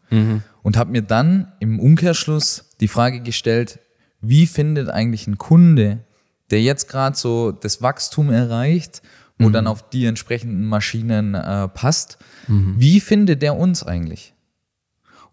Und 0.64 0.78
habe 0.78 0.92
mir 0.92 1.02
dann 1.02 1.52
im 1.60 1.80
Umkehrschluss 1.82 2.70
die 2.80 2.88
Frage 2.88 3.20
gestellt, 3.22 3.80
wie 4.22 4.48
findet 4.48 4.90
eigentlich 4.90 5.28
ein 5.28 5.38
Kunde, 5.38 6.00
der 6.50 6.62
jetzt 6.62 6.90
gerade 6.90 7.16
so 7.18 7.52
das 7.52 7.82
Wachstum 7.82 8.32
erreicht, 8.32 9.02
wo 9.40 9.50
dann 9.50 9.68
auf 9.68 9.90
die 9.90 10.06
entsprechenden 10.06 10.66
Maschinen 10.66 11.36
äh, 11.36 11.68
passt, 11.68 12.18
wie 12.48 13.00
findet 13.00 13.42
der 13.44 13.56
uns 13.56 13.84
eigentlich? 13.84 14.34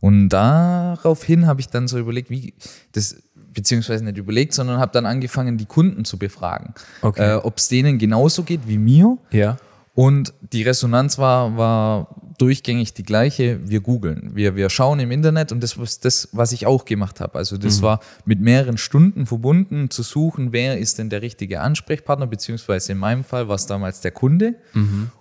Und 0.00 0.29
daraufhin 0.29 1.47
habe 1.47 1.61
ich 1.61 1.69
dann 1.69 1.88
so 1.88 1.99
überlegt, 1.99 2.29
wie 2.29 2.53
das, 2.93 3.17
beziehungsweise 3.55 4.05
nicht 4.05 4.19
überlegt, 4.19 4.53
sondern 4.53 4.79
habe 4.79 4.93
dann 4.93 5.07
angefangen, 5.07 5.57
die 5.57 5.64
Kunden 5.64 6.05
zu 6.05 6.19
befragen. 6.19 6.75
Okay. 7.00 7.33
Äh, 7.33 7.37
Ob 7.37 7.57
es 7.57 7.69
denen 7.69 7.99
genauso 7.99 8.43
geht 8.43 8.69
wie 8.69 8.76
mir. 8.76 9.17
Ja. 9.31 9.57
Und 9.95 10.35
die 10.53 10.65
Resonanz 10.65 11.19
war, 11.19 11.57
war 11.57 12.17
durchgängig 12.39 12.95
die 12.95 13.05
gleiche. 13.05 13.61
Wir 13.65 13.81
googeln, 13.81 14.33
wir, 14.35 14.57
wir 14.57 14.69
schauen 14.69 14.99
im 14.99 15.13
Internet 15.13 15.53
und 15.53 15.63
das 15.63 15.77
ist 15.77 16.05
das, 16.05 16.29
was 16.33 16.51
ich 16.51 16.67
auch 16.67 16.85
gemacht 16.85 17.21
habe. 17.21 17.39
Also 17.39 17.57
das 17.57 17.81
war 17.81 18.01
mit 18.25 18.41
mehreren 18.41 18.77
Stunden 18.77 19.25
verbunden, 19.27 19.91
zu 19.91 20.03
suchen, 20.03 20.53
wer 20.53 20.79
ist 20.79 20.99
denn 20.99 21.11
der 21.11 21.23
richtige 21.23 21.61
Ansprechpartner, 21.61 22.27
beziehungsweise 22.27 22.91
in 22.91 22.99
meinem 22.99 23.23
Fall 23.23 23.47
war 23.47 23.55
es 23.55 23.67
damals 23.67 24.01
der 24.01 24.11
Kunde. 24.11 24.57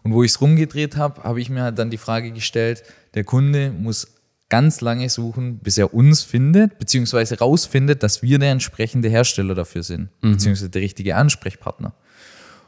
Und 0.02 0.14
wo 0.14 0.24
ich 0.24 0.32
es 0.32 0.42
rumgedreht 0.42 0.98
habe, 0.98 1.24
habe 1.24 1.40
ich 1.40 1.52
mir 1.52 1.62
halt 1.62 1.78
dann 1.78 1.92
die 1.92 1.98
Frage 1.98 2.32
gestellt, 2.32 2.84
der 3.14 3.24
Kunde 3.24 3.72
muss 3.72 4.08
ganz 4.50 4.82
lange 4.82 5.10
suchen, 5.10 5.60
bis 5.60 5.78
er 5.78 5.94
uns 5.94 6.24
findet, 6.24 6.80
beziehungsweise 6.80 7.38
rausfindet, 7.40 8.02
dass 8.04 8.22
wir 8.24 8.40
der 8.40 8.52
entsprechende 8.52 9.10
Hersteller 9.10 9.56
dafür 9.56 9.84
sind, 9.84 10.10
beziehungsweise 10.22 10.70
der 10.70 10.82
richtige 10.82 11.16
Ansprechpartner. 11.16 11.94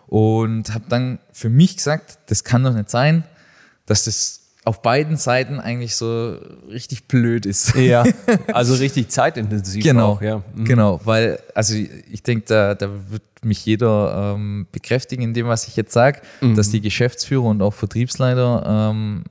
Und 0.07 0.73
habe 0.73 0.85
dann 0.89 1.19
für 1.31 1.49
mich 1.49 1.77
gesagt, 1.77 2.19
das 2.27 2.43
kann 2.43 2.63
doch 2.63 2.73
nicht 2.73 2.89
sein, 2.89 3.23
dass 3.85 4.05
das 4.05 4.41
auf 4.63 4.81
beiden 4.81 5.15
Seiten 5.15 5.59
eigentlich 5.59 5.95
so 5.95 6.37
richtig 6.69 7.07
blöd 7.07 7.45
ist. 7.45 7.75
Ja, 7.75 8.03
also 8.53 8.73
richtig 8.73 9.09
zeitintensiv 9.09 9.83
Genau, 9.83 10.13
auch, 10.13 10.21
ja. 10.21 10.41
Mhm. 10.55 10.65
genau, 10.65 10.99
weil, 11.05 11.39
also 11.53 11.75
ich 11.75 12.23
denke, 12.23 12.45
da, 12.47 12.73
da 12.73 12.89
wird 13.09 13.21
mich 13.43 13.63
jeder 13.65 14.33
ähm, 14.35 14.65
bekräftigen 14.71 15.21
in 15.23 15.33
dem, 15.35 15.47
was 15.47 15.67
ich 15.67 15.75
jetzt 15.75 15.93
sage, 15.93 16.21
Mhm. 16.41 16.55
dass 16.55 16.71
die 16.71 16.81
Geschäftsführer 16.81 17.43
und 17.45 17.61
auch 17.61 17.75
Vertriebsleiter 17.75 18.89
ähm, 18.91 19.23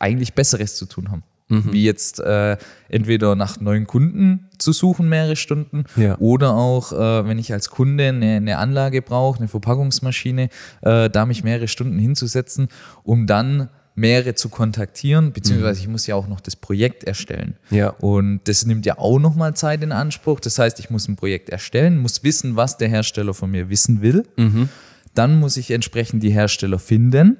eigentlich 0.00 0.34
Besseres 0.34 0.76
zu 0.76 0.84
tun 0.84 1.10
haben. 1.10 1.22
Mhm. 1.48 1.72
Wie 1.72 1.82
jetzt 1.84 2.20
äh, 2.20 2.56
entweder 2.90 3.34
nach 3.34 3.58
neuen 3.60 3.86
Kunden 3.86 4.48
zu 4.58 4.72
suchen, 4.72 5.08
mehrere 5.08 5.34
Stunden, 5.36 5.84
Ja. 5.96 6.18
oder 6.18 6.54
auch, 6.54 6.92
äh, 6.92 7.26
wenn 7.26 7.38
ich 7.38 7.52
als 7.52 7.70
Kunde 7.70 8.08
eine, 8.08 8.36
eine 8.36 8.58
Anlage 8.58 9.00
brauche, 9.02 9.38
eine 9.38 9.48
Verpackungsmaschine, 9.48 10.50
äh, 10.82 11.08
da 11.08 11.24
mich 11.26 11.44
mehrere 11.44 11.68
Stunden 11.68 11.98
hinzusetzen, 11.98 12.68
um 13.02 13.26
dann 13.26 13.70
mehrere 13.94 14.34
zu 14.34 14.48
kontaktieren, 14.48 15.32
beziehungsweise 15.32 15.80
ich 15.80 15.88
muss 15.88 16.06
ja 16.06 16.14
auch 16.14 16.28
noch 16.28 16.40
das 16.40 16.54
Projekt 16.54 17.02
erstellen. 17.04 17.56
Mhm. 17.70 17.76
Ja. 17.76 17.88
Und 17.90 18.40
das 18.44 18.64
nimmt 18.66 18.86
ja 18.86 18.98
auch 18.98 19.18
nochmal 19.18 19.56
Zeit 19.56 19.82
in 19.82 19.90
Anspruch. 19.90 20.40
Das 20.40 20.58
heißt, 20.58 20.78
ich 20.78 20.90
muss 20.90 21.08
ein 21.08 21.16
Projekt 21.16 21.48
erstellen, 21.48 21.98
muss 21.98 22.22
wissen, 22.22 22.54
was 22.56 22.76
der 22.76 22.88
Hersteller 22.88 23.34
von 23.34 23.50
mir 23.50 23.70
wissen 23.70 24.00
will. 24.02 24.22
Mhm. 24.36 24.68
Dann 25.14 25.40
muss 25.40 25.56
ich 25.56 25.70
entsprechend 25.72 26.22
die 26.22 26.30
Hersteller 26.30 26.78
finden, 26.78 27.38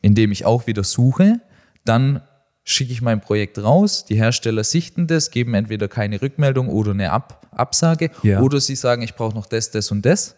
indem 0.00 0.30
ich 0.30 0.44
auch 0.46 0.68
wieder 0.68 0.84
suche. 0.84 1.40
Dann 1.84 2.20
schicke 2.68 2.92
ich 2.92 3.02
mein 3.02 3.20
Projekt 3.20 3.58
raus. 3.58 4.04
Die 4.04 4.16
Hersteller 4.16 4.62
sichten 4.62 5.06
das, 5.06 5.30
geben 5.30 5.54
entweder 5.54 5.88
keine 5.88 6.20
Rückmeldung 6.20 6.68
oder 6.68 6.90
eine 6.92 7.12
Ab 7.12 7.46
Absage. 7.50 8.10
Ja. 8.22 8.40
Oder 8.40 8.60
sie 8.60 8.76
sagen, 8.76 9.02
ich 9.02 9.16
brauche 9.16 9.34
noch 9.34 9.46
das, 9.46 9.70
das 9.70 9.90
und 9.90 10.04
das. 10.06 10.36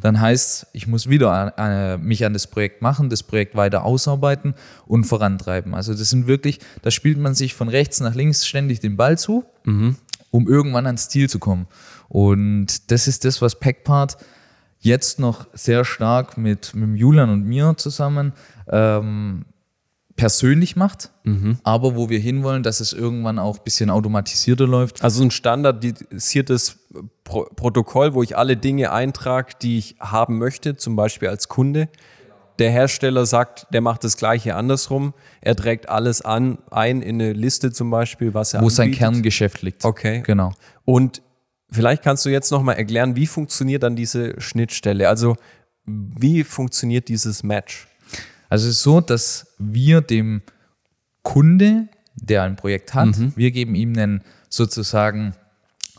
Dann 0.00 0.20
heißt 0.20 0.66
ich 0.72 0.88
muss 0.88 1.08
wieder 1.08 1.30
an, 1.30 1.48
an, 1.50 2.02
mich 2.02 2.24
an 2.26 2.32
das 2.32 2.48
Projekt 2.48 2.82
machen, 2.82 3.08
das 3.08 3.22
Projekt 3.22 3.54
weiter 3.54 3.84
ausarbeiten 3.84 4.54
und 4.86 5.04
vorantreiben. 5.04 5.74
Also 5.74 5.94
das 5.94 6.10
sind 6.10 6.26
wirklich, 6.26 6.58
da 6.82 6.90
spielt 6.90 7.18
man 7.18 7.34
sich 7.34 7.54
von 7.54 7.68
rechts 7.68 8.00
nach 8.00 8.16
links 8.16 8.46
ständig 8.46 8.80
den 8.80 8.96
Ball 8.96 9.16
zu, 9.16 9.44
um 10.32 10.48
irgendwann 10.48 10.86
ans 10.86 11.08
Ziel 11.08 11.30
zu 11.30 11.38
kommen. 11.38 11.68
Und 12.08 12.90
das 12.90 13.06
ist 13.06 13.24
das, 13.24 13.40
was 13.42 13.60
Packpart 13.60 14.16
jetzt 14.80 15.20
noch 15.20 15.46
sehr 15.52 15.84
stark 15.84 16.36
mit, 16.36 16.74
mit 16.74 16.98
Julian 16.98 17.30
und 17.30 17.44
mir 17.44 17.74
zusammen 17.76 18.32
ähm, 18.68 19.44
persönlich 20.16 20.76
macht, 20.76 21.10
aber 21.62 21.96
wo 21.96 22.08
wir 22.08 22.18
hinwollen, 22.18 22.62
dass 22.62 22.80
es 22.80 22.92
irgendwann 22.92 23.38
auch 23.38 23.58
ein 23.58 23.64
bisschen 23.64 23.90
automatisierter 23.90 24.66
läuft. 24.66 25.02
Also 25.02 25.22
ein 25.22 25.30
standardisiertes 25.30 26.78
Pro 27.24 27.44
Protokoll, 27.54 28.14
wo 28.14 28.22
ich 28.22 28.36
alle 28.36 28.56
Dinge 28.56 28.92
eintrage, 28.92 29.52
die 29.62 29.78
ich 29.78 29.96
haben 30.00 30.38
möchte, 30.38 30.76
zum 30.76 30.96
Beispiel 30.96 31.28
als 31.28 31.48
Kunde. 31.48 31.88
Der 32.58 32.70
Hersteller 32.70 33.24
sagt, 33.24 33.68
der 33.72 33.80
macht 33.80 34.04
das 34.04 34.18
gleiche 34.18 34.54
andersrum. 34.54 35.14
Er 35.40 35.56
trägt 35.56 35.88
alles 35.88 36.20
an, 36.20 36.58
ein 36.70 37.00
in 37.00 37.14
eine 37.14 37.32
Liste 37.32 37.72
zum 37.72 37.90
Beispiel, 37.90 38.34
was 38.34 38.52
er 38.52 38.60
wo 38.60 38.68
sein 38.68 38.88
anbietet. 38.88 38.98
Kerngeschäft 38.98 39.62
liegt. 39.62 39.84
Okay. 39.84 40.22
Genau. 40.26 40.52
Und 40.84 41.22
vielleicht 41.70 42.02
kannst 42.02 42.26
du 42.26 42.28
jetzt 42.28 42.50
nochmal 42.50 42.76
erklären, 42.76 43.16
wie 43.16 43.26
funktioniert 43.26 43.82
dann 43.82 43.96
diese 43.96 44.38
Schnittstelle? 44.38 45.08
Also 45.08 45.36
wie 45.86 46.44
funktioniert 46.44 47.08
dieses 47.08 47.42
Match? 47.42 47.86
Also 48.50 48.68
es 48.68 48.74
ist 48.76 48.82
so, 48.82 49.00
dass 49.00 49.54
wir 49.58 50.02
dem 50.02 50.42
Kunde, 51.22 51.88
der 52.16 52.42
ein 52.42 52.56
Projekt 52.56 52.92
hat, 52.94 53.16
Mhm. 53.16 53.32
wir 53.36 53.50
geben 53.50 53.74
ihm 53.74 53.92
einen 53.96 54.22
sozusagen 54.48 55.34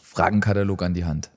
Fragenkatalog 0.04 0.84
an 0.84 0.94
die 0.94 1.06
Hand. 1.06 1.30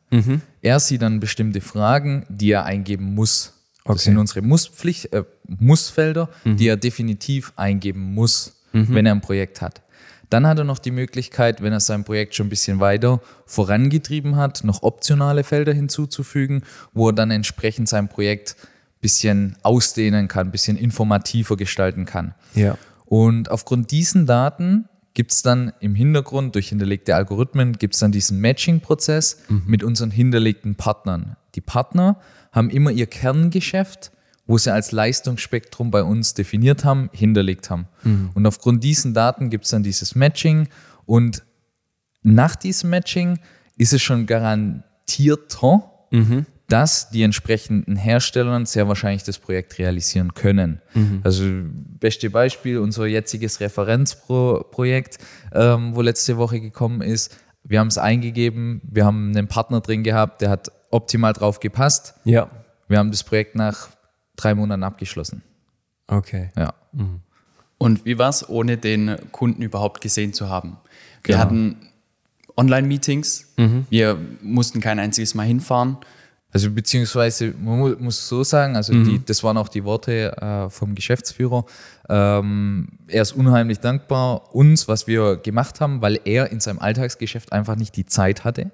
Er 0.63 0.79
sieht 0.79 1.03
dann 1.03 1.19
bestimmte 1.19 1.61
Fragen, 1.61 2.25
die 2.29 2.53
er 2.53 2.65
eingeben 2.65 3.15
muss. 3.15 3.53
Das 3.85 3.85
Okay. 3.85 3.93
Mhm. 3.95 3.99
sind 3.99 4.19
unsere 4.19 4.43
Musspflicht, 4.43 5.13
äh, 5.13 5.25
Mussfelder, 5.49 6.29
die 6.45 6.69
er 6.69 6.77
definitiv 6.77 7.53
eingeben 7.57 8.15
muss, 8.15 8.55
wenn 8.73 9.07
er 9.07 9.13
ein 9.13 9.21
Projekt 9.21 9.61
hat. 9.61 9.83
Dann 10.31 10.47
hat 10.47 10.59
er 10.59 10.65
noch 10.65 10.79
die 10.79 10.91
Möglichkeit, 10.93 11.63
wenn 11.63 11.73
er 11.73 11.81
sein 11.81 12.05
Projekt 12.05 12.35
schon 12.35 12.47
ein 12.47 12.51
bisschen 12.51 12.79
weiter 12.81 13.21
vorangetrieben 13.47 14.37
hat, 14.37 14.63
noch 14.65 14.83
optionale 14.83 15.43
Felder 15.45 15.73
hinzuzufügen, 15.73 16.63
wo 16.93 17.09
er 17.09 17.13
dann 17.13 17.31
entsprechend 17.33 17.89
sein 17.89 18.09
Projekt 18.09 18.57
bisschen 19.05 19.55
ausdehnen 19.63 20.29
kann, 20.29 20.49
ein 20.49 20.51
bisschen 20.51 20.79
informativer 20.79 21.59
gestalten 21.59 22.07
kann. 22.07 22.35
Ja. 22.55 22.79
Und 23.05 23.51
aufgrund 23.51 23.91
diesen 23.91 24.25
Daten 24.25 24.89
gibt 25.13 25.33
es 25.33 25.43
dann 25.43 25.75
im 25.81 25.95
Hintergrund 25.95 26.55
durch 26.55 26.71
hinterlegte 26.71 27.15
Algorithmen 27.15 27.75
gibt 27.75 27.93
es 27.93 28.01
dann 28.01 28.13
diesen 28.13 28.41
Matching-Prozess 28.41 29.43
mit 29.67 29.85
unseren 29.85 30.11
hinterlegten 30.11 30.75
Partnern. 30.77 31.37
Die 31.55 31.61
Partner 31.61 32.19
haben 32.51 32.71
immer 32.71 32.91
ihr 32.91 33.07
Kerngeschäft, 33.07 34.11
wo 34.47 34.57
sie 34.57 34.73
als 34.73 34.91
Leistungsspektrum 34.91 35.91
bei 35.91 36.03
uns 36.03 36.33
definiert 36.33 36.85
haben, 36.87 37.11
hinterlegt 37.13 37.69
haben. 37.69 37.89
Und 38.35 38.47
aufgrund 38.47 38.83
diesen 38.83 39.13
Daten 39.13 39.51
gibt 39.51 39.67
es 39.67 39.71
dann 39.71 39.83
dieses 39.83 40.15
Matching 40.15 40.69
und 41.05 41.43
nach 42.23 42.57
diesem 42.57 42.89
Matching 42.89 43.39
ist 43.77 43.93
es 43.93 44.01
schon 44.01 44.25
garantierter, 44.25 45.91
dass 46.75 47.09
die 47.11 47.23
entsprechenden 47.23 47.95
Hersteller 47.95 48.67
sehr 48.67 48.89
wahrscheinlich 48.89 49.23
das 49.23 49.39
Projekt 49.39 49.79
realisieren 49.79 50.35
können. 50.35 50.81
Also 51.23 51.45
beste 52.01 52.31
Beispiel, 52.31 52.79
unser 52.79 53.07
jetziges 53.07 53.61
Referenzprojekt, 53.61 55.19
ähm, 55.53 55.95
wo 55.95 56.03
letzte 56.03 56.37
Woche 56.37 56.61
gekommen 56.61 57.01
ist. 57.01 57.37
Wir 57.63 57.79
haben 57.79 57.87
es 57.89 57.97
eingegeben, 57.97 58.81
wir 58.91 59.05
haben 59.07 59.31
einen 59.37 59.47
Partner 59.47 59.81
drin 59.81 60.03
gehabt, 60.03 60.43
der 60.43 60.51
hat 60.51 60.73
optimal 60.91 61.33
drauf 61.33 61.61
gepasst. 61.61 62.15
Ja. 62.25 62.51
Wir 62.89 62.99
haben 62.99 63.13
das 63.13 63.23
Projekt 63.23 63.55
nach 63.55 63.89
drei 64.37 64.55
Monaten 64.57 64.83
abgeschlossen. 64.83 65.43
Okay. 66.09 66.51
Ja. 66.59 66.75
Und 67.79 68.05
wie 68.05 68.19
war 68.19 68.31
es, 68.31 68.49
ohne 68.49 68.77
den 68.79 69.17
Kunden 69.31 69.63
überhaupt 69.63 70.01
gesehen 70.01 70.33
zu 70.33 70.49
haben? 70.49 70.77
Wir 71.23 71.37
Genau. 71.37 71.39
hatten 71.39 71.77
Online-Meetings, 72.57 73.55
wir 73.91 74.19
mussten 74.43 74.81
kein 74.81 74.99
einziges 74.99 75.35
Mal 75.35 75.45
hinfahren. 75.47 75.97
Also 76.55 76.71
beziehungsweise, 76.71 77.53
man 77.61 77.81
mu 77.81 77.89
muss 77.99 78.29
so 78.29 78.45
sagen, 78.45 78.77
also 78.77 78.93
die, 78.93 79.21
das 79.25 79.43
waren 79.43 79.57
auch 79.57 79.69
die 79.69 79.83
Worte 79.83 80.37
äh, 80.41 80.71
vom 80.71 80.95
Geschäftsführer. 80.95 81.67
Ähm, 82.09 82.91
er 83.09 83.23
ist 83.23 83.33
unheimlich 83.33 83.81
dankbar 83.81 84.55
uns, 84.55 84.87
was 84.87 85.09
wir 85.09 85.37
gemacht 85.37 85.81
haben, 85.81 86.01
weil 86.01 86.21
er 86.25 86.53
in 86.53 86.61
seinem 86.61 86.79
Alltagsgeschäft 86.79 87.53
einfach 87.53 87.75
nicht 87.75 87.97
die 87.97 88.07
Zeit 88.07 88.45
hatte, 88.45 88.71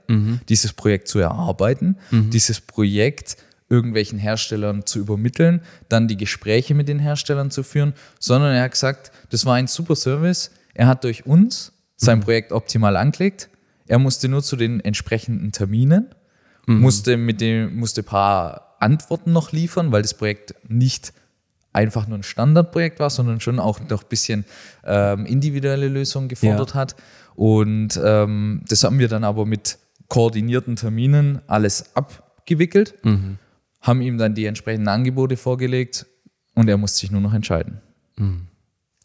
dieses 0.50 0.74
Projekt 0.74 1.08
zu 1.08 1.20
erarbeiten, 1.20 1.96
dieses 2.10 2.60
Projekt 2.60 3.38
irgendwelchen 3.70 4.18
Herstellern 4.18 4.84
zu 4.84 4.98
übermitteln, 4.98 5.62
dann 5.88 6.06
die 6.06 6.18
Gespräche 6.18 6.74
mit 6.74 6.86
den 6.86 6.98
Herstellern 6.98 7.50
zu 7.50 7.62
führen, 7.62 7.94
sondern 8.18 8.52
er 8.52 8.64
hat 8.64 8.72
gesagt, 8.72 9.10
das 9.30 9.46
war 9.46 9.54
ein 9.54 9.68
super 9.68 9.96
Service. 9.96 10.50
Er 10.74 10.86
hat 10.86 11.04
durch 11.04 11.24
uns 11.24 11.72
sein 11.96 12.20
Projekt 12.20 12.52
optimal 12.52 12.96
angelegt. 12.96 13.48
Er 13.86 13.98
musste 13.98 14.28
nur 14.28 14.42
zu 14.42 14.56
den 14.56 14.80
entsprechenden 14.80 15.52
Terminen 15.52 16.08
musste 16.78 17.16
mit 17.16 17.40
dem 17.40 17.76
musste 17.76 18.02
ein 18.02 18.04
paar 18.04 18.76
Antworten 18.80 19.32
noch 19.32 19.52
liefern, 19.52 19.92
weil 19.92 20.02
das 20.02 20.14
Projekt 20.14 20.54
nicht 20.68 21.12
einfach 21.72 22.08
nur 22.08 22.18
ein 22.18 22.22
Standardprojekt 22.22 22.98
war, 22.98 23.10
sondern 23.10 23.40
schon 23.40 23.58
auch 23.58 23.78
noch 23.88 24.02
ein 24.02 24.08
bisschen 24.08 24.44
ähm, 24.84 25.26
individuelle 25.26 25.88
Lösungen 25.88 26.28
gefordert 26.28 26.70
Ja. 26.70 26.74
hat. 26.74 26.96
Und 27.36 28.00
ähm, 28.02 28.62
das 28.68 28.82
haben 28.84 28.98
wir 28.98 29.08
dann 29.08 29.24
aber 29.24 29.46
mit 29.46 29.78
koordinierten 30.08 30.76
Terminen 30.76 31.40
alles 31.46 31.94
abgewickelt, 31.94 32.94
haben 33.80 34.00
ihm 34.00 34.18
dann 34.18 34.34
die 34.34 34.46
entsprechenden 34.46 34.88
Angebote 34.88 35.36
vorgelegt 35.36 36.06
und 36.54 36.68
er 36.68 36.76
musste 36.76 36.98
sich 37.00 37.10
nur 37.12 37.20
noch 37.20 37.32
entscheiden. 37.32 37.80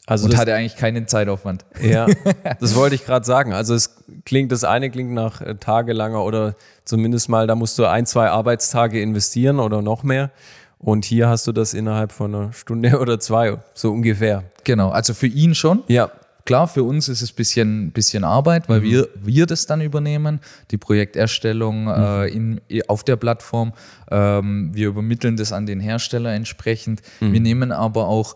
Also 0.07 0.25
Und 0.25 0.33
das, 0.33 0.39
hatte 0.39 0.53
eigentlich 0.53 0.75
keinen 0.75 1.07
Zeitaufwand. 1.07 1.65
Ja, 1.81 2.07
das 2.59 2.75
wollte 2.75 2.95
ich 2.95 3.05
gerade 3.05 3.25
sagen. 3.25 3.53
Also 3.53 3.73
es 3.73 3.95
klingt, 4.23 4.51
das 4.51 4.63
eine 4.63 4.91
klingt 4.91 5.11
nach 5.11 5.41
äh, 5.41 5.55
tagelanger 5.55 6.23
oder 6.23 6.55
zumindest 6.83 7.27
mal, 7.29 7.47
da 7.47 7.55
musst 7.55 7.79
du 7.79 7.85
ein, 7.85 8.05
zwei 8.05 8.29
Arbeitstage 8.29 9.01
investieren 9.01 9.59
oder 9.59 9.81
noch 9.81 10.03
mehr. 10.03 10.31
Und 10.77 11.05
hier 11.05 11.29
hast 11.29 11.47
du 11.47 11.51
das 11.51 11.73
innerhalb 11.73 12.11
von 12.11 12.35
einer 12.35 12.53
Stunde 12.53 12.99
oder 13.01 13.19
zwei, 13.19 13.57
so 13.73 13.91
ungefähr. 13.91 14.43
Genau, 14.63 14.89
also 14.89 15.13
für 15.13 15.27
ihn 15.27 15.55
schon. 15.55 15.83
Ja, 15.87 16.11
Klar, 16.45 16.67
für 16.67 16.83
uns 16.83 17.09
ist 17.09 17.23
es 17.23 17.31
ein 17.31 17.35
bisschen, 17.35 17.91
bisschen 17.91 18.23
Arbeit, 18.23 18.69
weil 18.69 18.83
wir, 18.83 19.09
wir 19.15 19.47
das 19.47 19.65
dann 19.65 19.81
übernehmen, 19.81 20.39
die 20.69 20.77
Projekterstellung 20.77 21.87
äh, 21.87 22.27
in, 22.27 22.61
auf 22.87 23.03
der 23.03 23.15
Plattform. 23.15 23.73
Ähm, 24.11 24.69
wir 24.71 24.89
übermitteln 24.89 25.37
das 25.37 25.51
an 25.51 25.65
den 25.65 25.79
Hersteller 25.79 26.35
entsprechend. 26.35 27.01
Wir 27.19 27.39
nehmen 27.39 27.71
aber 27.71 28.07
auch 28.07 28.35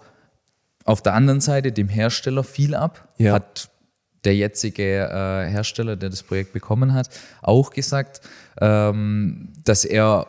auf 0.89 1.03
der 1.03 1.13
anderen 1.13 1.39
Seite 1.39 1.71
dem 1.71 1.87
Hersteller 1.87 2.43
viel 2.43 2.73
ab. 2.73 3.13
Ja. 3.17 3.33
Hat 3.33 3.69
der 4.23 4.35
jetzige 4.35 4.83
äh, 4.83 5.49
Hersteller, 5.49 5.95
der 5.95 6.09
das 6.09 6.23
Projekt 6.23 6.51
bekommen 6.51 6.93
hat, 6.93 7.09
auch 7.41 7.69
gesagt, 7.69 8.21
ähm, 8.59 9.53
dass 9.63 9.85
er 9.85 10.27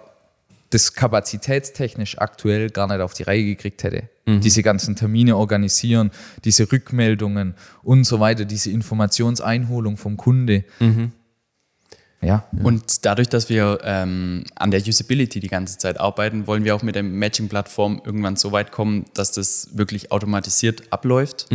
das 0.69 0.93
kapazitätstechnisch 0.93 2.19
aktuell 2.19 2.71
gar 2.71 2.87
nicht 2.87 3.01
auf 3.01 3.15
die 3.15 3.25
Reihe 3.25 3.45
gekriegt 3.45 3.83
hätte. 3.83 4.09
Diese 4.41 4.63
ganzen 4.63 4.95
Termine 4.95 5.37
organisieren, 5.37 6.13
diese 6.45 6.71
Rückmeldungen 6.71 7.55
und 7.83 8.05
so 8.05 8.21
weiter, 8.21 8.45
diese 8.45 8.71
Informationseinholung 8.71 9.97
vom 9.97 10.17
Kunde. 10.17 10.65
Ja. 12.23 12.45
Und 12.63 13.07
dadurch, 13.07 13.29
dass 13.31 13.49
wir 13.49 13.79
ähm, 13.83 14.45
an 14.55 14.71
der 14.71 14.81
Usability 14.87 15.41
die 15.41 15.49
ganze 15.49 15.79
Zeit 15.79 15.99
arbeiten, 15.99 16.47
wollen 16.47 16.65
wir 16.65 16.75
auch 16.75 16.83
mit 16.83 16.95
der 16.95 17.03
Matching-Plattform 17.03 18.03
irgendwann 18.05 18.37
so 18.37 18.53
weit 18.53 18.73
kommen, 18.73 19.07
dass 19.15 19.33
das 19.33 19.71
wirklich 19.73 20.13
automatisiert 20.13 20.83
abläuft. 20.93 21.47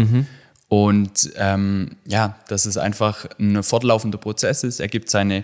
Und 0.67 1.29
ähm, 1.38 1.91
ja, 2.07 2.36
dass 2.48 2.65
es 2.65 2.77
einfach 2.77 3.27
ein 3.39 3.62
fortlaufender 3.62 4.17
Prozess 4.17 4.63
ist. 4.63 4.79
Er 4.79 4.88
gibt 4.88 5.12
seine, 5.12 5.43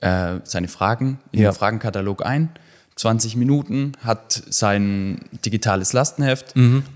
äh, 0.00 0.36
seine 0.44 0.68
Fragen 0.68 1.18
in 1.32 1.40
Ja. 1.40 1.50
den 1.50 1.56
Fragenkatalog 1.56 2.24
ein. 2.24 2.50
20 2.94 3.36
Minuten, 3.36 3.92
hat 4.02 4.42
sein 4.48 5.20
digitales 5.44 5.92
Lastenheft 5.92 6.54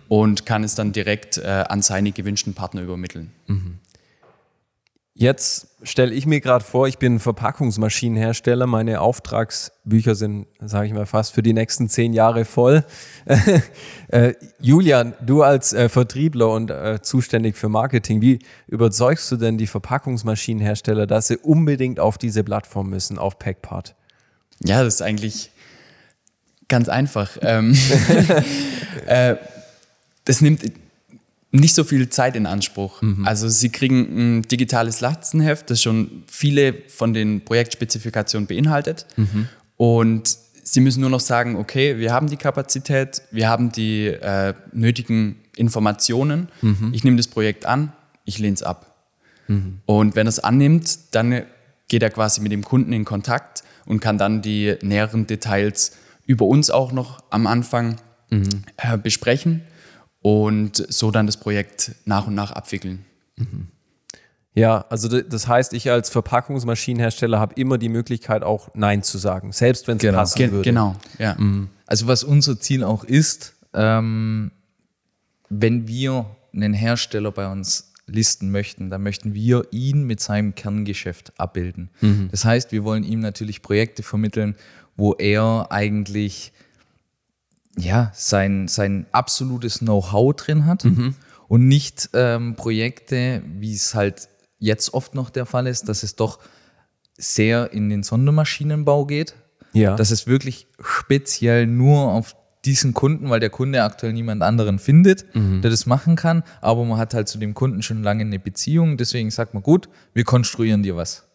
und 0.09 0.47
kann 0.47 0.64
es 0.64 0.75
dann 0.75 0.92
direkt 0.92 1.37
äh, 1.37 1.64
an 1.69 1.83
seine 1.83 2.12
gewünschten 2.12 2.54
Partner 2.54 2.80
übermitteln. 2.80 3.33
Jetzt 5.21 5.67
stelle 5.83 6.15
ich 6.15 6.25
mir 6.25 6.41
gerade 6.41 6.65
vor, 6.65 6.89
ich 6.89 6.97
bin 6.97 7.21
Verpackungsmaschinenhersteller. 7.21 8.67
Meine 8.67 9.03
Auftragsbücher 9.03 10.15
sind, 10.15 10.47
sage 10.65 10.87
ich 10.87 10.95
mal, 10.95 11.05
fast 11.05 11.35
für 11.35 11.43
die 11.43 11.53
nächsten 11.53 11.91
zehn 11.91 12.15
Jahre 12.15 12.47
voll. 12.47 12.87
äh, 14.09 14.33
Julian, 14.61 15.12
du 15.21 15.43
als 15.43 15.75
äh, 15.75 15.91
Vertriebler 15.91 16.49
und 16.49 16.71
äh, 16.71 17.03
zuständig 17.03 17.59
für 17.59 17.69
Marketing, 17.69 18.23
wie 18.23 18.39
überzeugst 18.67 19.31
du 19.31 19.37
denn 19.37 19.59
die 19.59 19.67
Verpackungsmaschinenhersteller, 19.67 21.07
dass 21.07 21.27
sie 21.27 21.37
unbedingt 21.37 22.00
auf 22.00 22.17
diese 22.17 22.43
Plattform 22.43 22.89
müssen, 22.89 23.19
auf 23.19 23.39
Packpart? 23.39 23.95
Ja, 24.65 24.83
das 24.83 24.95
ist 24.95 25.03
eigentlich 25.03 25.50
ganz 26.69 26.89
einfach. 26.89 27.37
Ähm, 27.43 27.77
äh, 29.07 29.37
das 30.25 30.41
nimmt 30.41 30.62
nicht 31.52 31.75
so 31.75 31.85
viel 31.85 32.09
Zeit 32.09 32.37
in 32.37 32.47
Anspruch. 32.47 33.02
Also 33.25 33.49
Sie 33.49 33.71
kriegen 33.71 34.38
ein 34.38 34.42
digitales 34.42 35.00
Lastenheft, 35.00 35.71
das 35.71 35.83
schon 35.83 36.23
viele 36.26 36.75
von 36.88 37.12
den 37.12 37.45
Projektspezifikationen 37.45 38.47
beinhaltet. 38.47 39.07
Und 39.76 40.37
Sie 40.62 40.80
müssen 40.80 41.00
nur 41.00 41.11
noch 41.11 41.21
sagen, 41.21 41.57
okay, 41.57 41.99
wir 41.99 42.12
haben 42.12 42.28
die 42.28 42.37
Kapazität, 42.37 43.23
wir 43.33 43.49
haben 43.49 43.73
die 43.73 44.07
äh, 44.07 44.54
nötigen 44.73 45.37
Informationen, 45.57 46.49
ich 46.92 47.02
nehme 47.02 47.16
das 47.16 47.26
Projekt 47.26 47.66
an, 47.66 47.92
ich 48.25 48.38
lehne 48.38 48.54
es 48.54 48.62
ab. 48.62 48.95
Und 49.87 50.14
wenn 50.14 50.26
er 50.26 50.28
es 50.28 50.38
annimmt, 50.38 50.99
dann 51.11 51.42
geht 51.88 52.02
er 52.04 52.11
quasi 52.11 52.40
mit 52.40 52.52
dem 52.52 52.62
Kunden 52.62 52.92
in 52.92 53.04
Kontakt 53.04 53.64
und 53.85 53.99
kann 53.99 54.16
dann 54.16 54.42
die 54.42 54.76
näheren 54.83 55.26
Details 55.26 55.92
über 56.26 56.45
uns 56.45 56.71
auch 56.71 56.92
noch 56.92 57.25
am 57.30 57.49
Anfang 57.49 57.97
äh, 58.76 58.97
besprechen 58.97 59.62
und 60.23 60.77
so 60.93 61.11
dann 61.11 61.27
das 61.27 61.37
Projekt 61.37 61.93
nach 62.05 62.27
und 62.27 62.35
nach 62.35 62.50
abwickeln. 62.53 63.05
Ja, 64.55 64.85
also 64.91 65.21
das 65.23 65.47
heißt, 65.49 65.73
ich 65.75 65.91
als 65.91 66.11
Verpackungsmaschinenhersteller 66.11 67.39
habe 67.39 67.55
immer 67.55 67.79
die 67.79 67.89
Möglichkeit, 67.89 68.43
auch 68.43 68.69
Nein 68.75 69.03
zu 69.03 69.17
sagen, 69.19 69.53
selbst 69.53 69.87
wenn 69.89 69.97
es 69.97 70.03
Genau. 70.03 70.19
passen 70.19 70.39
Ge 70.39 70.50
würde. 70.50 70.65
genau, 70.65 70.97
ja. 71.19 71.37
Also 71.87 72.07
was 72.07 72.25
unser 72.25 72.59
Ziel 72.61 72.85
auch 72.85 73.05
ist, 73.05 73.55
ähm, 73.73 74.50
wenn 75.49 75.87
wir 75.89 76.27
einen 76.53 76.75
Hersteller 76.75 77.31
bei 77.31 77.50
uns 77.50 77.93
listen 78.07 78.50
möchten, 78.50 78.91
dann 78.91 79.03
möchten 79.05 79.35
wir 79.35 79.69
ihn 79.71 80.03
mit 80.03 80.21
seinem 80.21 80.55
Kerngeschäft 80.57 81.33
abbilden. 81.39 81.91
Das 82.33 82.45
heißt, 82.45 82.73
wir 82.73 82.83
wollen 82.85 83.05
ihm 83.05 83.21
natürlich 83.21 83.62
Projekte 83.62 84.03
vermitteln, 84.03 84.57
wo 84.97 85.15
er 85.15 85.69
eigentlich 85.71 86.53
ja, 87.83 88.11
sein, 88.15 88.69
sein 88.69 89.07
absolutes 89.13 89.81
Know-how 89.81 90.35
drin 90.35 90.67
hat 90.67 90.85
und 91.49 91.69
nicht 91.69 92.11
ähm, 92.15 92.55
Projekte, 92.57 93.43
wie 93.59 93.75
es 93.75 93.95
halt 93.95 94.29
jetzt 94.59 94.95
oft 94.95 95.15
noch 95.15 95.31
der 95.31 95.47
Fall 95.47 95.67
ist, 95.67 95.89
dass 95.89 96.03
es 96.03 96.17
doch 96.17 96.39
sehr 97.17 97.73
in 97.73 97.91
den 97.91 98.03
Sondermaschinenbau 98.03 99.07
geht. 99.07 99.35
Ja. 99.73 99.95
Dass 99.97 100.11
es 100.11 100.27
wirklich 100.27 100.67
speziell 100.81 101.67
nur 101.67 102.13
auf 102.13 102.35
diesen 102.65 102.93
Kunden, 102.93 103.31
weil 103.31 103.41
der 103.41 103.50
Kunde 103.50 103.83
aktuell 103.83 104.13
niemand 104.13 104.43
anderen 104.43 104.78
findet, 104.78 105.25
der 105.63 105.71
das 105.71 105.87
machen 105.87 106.15
kann, 106.17 106.43
aber 106.61 106.85
man 106.85 106.99
hat 106.99 107.15
halt 107.15 107.26
zu 107.28 107.39
dem 107.39 107.54
Kunden 107.54 107.83
schon 107.83 108.02
lange 108.02 108.23
eine 108.23 108.39
Beziehung, 108.39 108.97
deswegen 108.99 109.31
sagt 109.31 109.54
man, 109.54 109.63
gut, 109.63 109.89
wir 110.13 110.25
konstruieren 110.25 110.83
dir 110.83 110.95
was. 110.97 111.26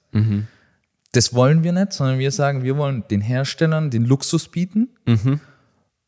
Das 1.13 1.33
wollen 1.33 1.63
wir 1.63 1.71
nicht, 1.71 1.93
sondern 1.93 2.19
wir 2.19 2.29
sagen, 2.31 2.63
wir 2.63 2.77
wollen 2.77 3.05
den 3.09 3.21
Herstellern 3.21 3.89
den 3.89 4.05
Luxus 4.05 4.49
bieten. 4.49 4.89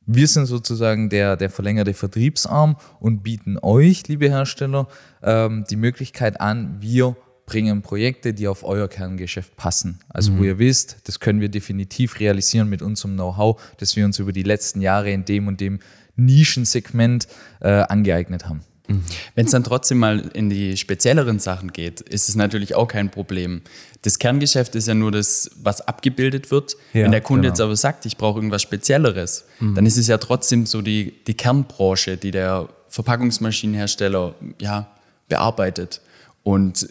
Wir 0.08 0.28
sind 0.28 0.46
sozusagen 0.46 1.10
der, 1.10 1.36
der 1.36 1.50
verlängerte 1.50 1.94
Vertriebsarm 1.94 2.78
und 3.02 3.24
bieten 3.24 3.58
euch, 3.62 4.08
liebe 4.08 4.30
Hersteller, 4.30 4.88
ähm, 5.22 5.66
die 5.70 5.76
Möglichkeit 5.76 6.40
an, 6.40 6.78
wir 6.80 7.18
bringen 7.46 7.82
Projekte, 7.82 8.34
die 8.34 8.48
auf 8.48 8.64
euer 8.64 8.88
Kerngeschäft 8.88 9.56
passen. 9.58 10.00
Also 10.10 10.38
wo 10.38 10.44
ihr 10.44 10.60
wisst, 10.60 10.98
das 11.06 11.20
können 11.20 11.42
wir 11.42 11.50
definitiv 11.50 12.20
realisieren 12.20 12.70
mit 12.70 12.82
unserem 12.82 13.16
Know-how, 13.16 13.62
das 13.78 13.96
wir 13.96 14.06
uns 14.06 14.20
über 14.20 14.32
die 14.32 14.44
letzten 14.44 14.82
Jahre 14.82 15.12
in 15.12 15.26
dem 15.26 15.48
und 15.48 15.60
dem 15.60 15.80
Nischensegment 16.16 17.28
äh, 17.60 17.70
angeeignet 17.70 18.48
haben. 18.48 18.62
Wenn 19.36 19.46
es 19.46 19.52
dann 19.52 19.64
trotzdem 19.64 20.00
mal 20.00 20.20
in 20.34 20.50
die 20.50 20.78
spezielleren 20.78 21.40
Sachen 21.40 21.74
geht, 21.74 22.02
ist 22.02 22.30
es 22.30 22.36
natürlich 22.36 22.76
auch 22.76 22.88
kein 22.88 23.12
Problem. 23.12 23.62
Das 24.02 24.20
Kerngeschäft 24.20 24.76
ist 24.76 24.88
ja 24.88 24.94
nur 24.94 25.12
das, 25.12 25.52
was 25.62 25.82
abgebildet 25.82 26.52
wird. 26.52 26.78
Ja, 26.94 27.04
Wenn 27.04 27.12
der 27.12 27.22
Kunde 27.22 27.44
genau. 27.44 27.54
jetzt 27.54 27.62
aber 27.62 27.76
sagt, 27.76 28.06
ich 28.06 28.18
brauche 28.18 28.38
irgendwas 28.38 28.62
Spezielleres, 28.62 29.46
dann 29.60 29.86
ist 29.86 29.98
es 29.98 30.08
ja 30.08 30.18
trotzdem 30.18 30.66
so 30.66 30.82
die, 30.82 31.16
die 31.26 31.34
Kernbranche, 31.34 32.18
die 32.18 32.32
der 32.32 32.70
Verpackungsmaschinenhersteller 32.90 34.36
ja, 34.62 34.88
bearbeitet. 35.28 36.02
Und 36.44 36.88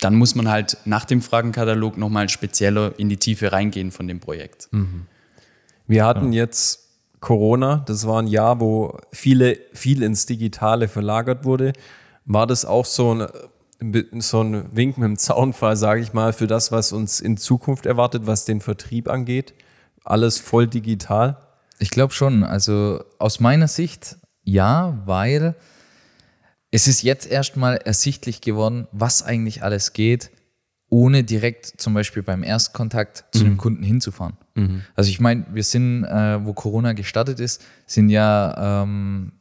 dann 0.00 0.14
muss 0.14 0.34
man 0.34 0.48
halt 0.48 0.76
nach 0.84 1.04
dem 1.04 1.22
Fragenkatalog 1.22 1.96
nochmal 1.98 2.28
spezieller 2.28 2.92
in 2.96 3.08
die 3.08 3.16
Tiefe 3.16 3.52
reingehen 3.52 3.90
von 3.90 4.06
dem 4.06 4.20
Projekt. 4.20 4.68
Wir 5.86 6.04
hatten 6.04 6.32
jetzt 6.32 6.83
Corona, 7.24 7.82
das 7.86 8.06
war 8.06 8.20
ein 8.20 8.26
Jahr, 8.26 8.60
wo 8.60 8.98
viele, 9.10 9.58
viel 9.72 10.02
ins 10.02 10.26
Digitale 10.26 10.88
verlagert 10.88 11.46
wurde. 11.46 11.72
War 12.26 12.46
das 12.46 12.66
auch 12.66 12.84
so 12.84 13.14
ein, 13.14 14.20
so 14.20 14.42
ein 14.42 14.76
Wink 14.76 14.98
mit 14.98 15.08
dem 15.08 15.16
Zaunfall, 15.16 15.76
sage 15.76 16.02
ich 16.02 16.12
mal, 16.12 16.34
für 16.34 16.46
das, 16.46 16.70
was 16.70 16.92
uns 16.92 17.20
in 17.20 17.38
Zukunft 17.38 17.86
erwartet, 17.86 18.26
was 18.26 18.44
den 18.44 18.60
Vertrieb 18.60 19.08
angeht? 19.08 19.54
Alles 20.04 20.38
voll 20.38 20.66
digital? 20.66 21.38
Ich 21.78 21.88
glaube 21.88 22.12
schon. 22.12 22.44
Also 22.44 23.02
aus 23.18 23.40
meiner 23.40 23.68
Sicht 23.68 24.18
ja, 24.42 25.02
weil 25.06 25.56
es 26.70 26.86
ist 26.86 27.02
jetzt 27.02 27.26
erstmal 27.26 27.78
ersichtlich 27.78 28.42
geworden, 28.42 28.86
was 28.92 29.22
eigentlich 29.22 29.62
alles 29.62 29.94
geht, 29.94 30.30
ohne 30.90 31.24
direkt 31.24 31.80
zum 31.80 31.94
Beispiel 31.94 32.22
beim 32.22 32.42
Erstkontakt 32.42 33.24
zu 33.32 33.44
dem 33.44 33.56
Kunden 33.56 33.82
hinzufahren. 33.82 34.36
Also 34.94 35.10
ich 35.10 35.18
meine, 35.20 35.46
wir 35.52 35.64
sind, 35.64 36.04
äh, 36.04 36.44
wo 36.44 36.52
Corona 36.52 36.92
gestartet 36.92 37.40
ist, 37.40 37.64
sind 37.86 38.08
ja 38.08 38.82
ähm, 38.84 39.32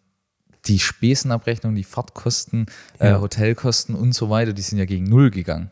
die 0.66 0.80
Spesenabrechnung, 0.80 1.76
die 1.76 1.84
Fahrtkosten, 1.84 2.66
äh, 3.00 3.10
Ja. 3.10 3.22
Hotelkosten 3.22 3.94
und 3.96 4.14
so 4.16 4.30
weiter, 4.30 4.54
die 4.54 4.62
sind 4.64 4.80
ja 4.80 4.86
gegen 4.86 5.04
Null 5.06 5.30
gegangen. 5.30 5.70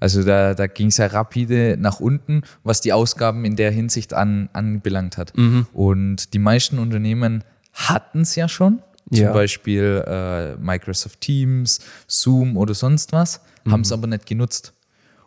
Also 0.00 0.24
da, 0.24 0.54
da 0.54 0.66
ging 0.66 0.88
es 0.88 0.96
ja 0.96 1.06
rapide 1.06 1.76
nach 1.78 2.00
unten, 2.00 2.42
was 2.64 2.80
die 2.80 2.92
Ausgaben 2.92 3.44
in 3.44 3.54
der 3.56 3.70
Hinsicht 3.70 4.12
an, 4.12 4.48
anbelangt 4.52 5.18
hat. 5.18 5.32
Und 5.72 6.34
die 6.34 6.38
meisten 6.40 6.78
Unternehmen 6.78 7.44
hatten 7.72 8.22
es 8.22 8.34
ja 8.34 8.48
schon, 8.48 8.80
zum 9.12 9.22
Ja. 9.24 9.32
Beispiel 9.32 10.02
äh, 10.06 10.56
Microsoft 10.56 11.20
Teams, 11.20 11.80
Zoom 12.08 12.56
oder 12.56 12.74
sonst 12.74 13.12
was, 13.12 13.40
haben 13.70 13.82
es 13.82 13.92
aber 13.92 14.06
nicht 14.08 14.26
genutzt. 14.26 14.72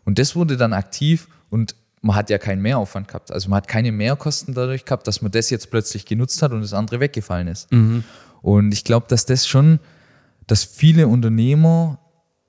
Und 0.03 0.19
das 0.19 0.35
wurde 0.35 0.57
dann 0.57 0.73
aktiv 0.73 1.27
und 1.49 1.75
man 2.01 2.15
hat 2.15 2.29
ja 2.29 2.37
keinen 2.37 2.61
Mehraufwand 2.61 3.07
gehabt. 3.07 3.31
Also 3.31 3.49
man 3.49 3.57
hat 3.57 3.67
keine 3.67 3.91
Mehrkosten 3.91 4.53
dadurch 4.53 4.85
gehabt, 4.85 5.07
dass 5.07 5.21
man 5.21 5.31
das 5.31 5.49
jetzt 5.49 5.71
plötzlich 5.71 6.05
genutzt 6.05 6.41
hat 6.41 6.51
und 6.51 6.61
das 6.61 6.73
andere 6.73 6.99
weggefallen 6.99 7.47
ist. 7.47 7.67
Und 8.41 8.71
ich 8.71 8.83
glaube, 8.83 9.07
dass 9.09 9.25
das 9.25 9.47
schon, 9.47 9.79
dass 10.45 10.63
viele 10.63 11.07
Unternehmer 11.07 11.99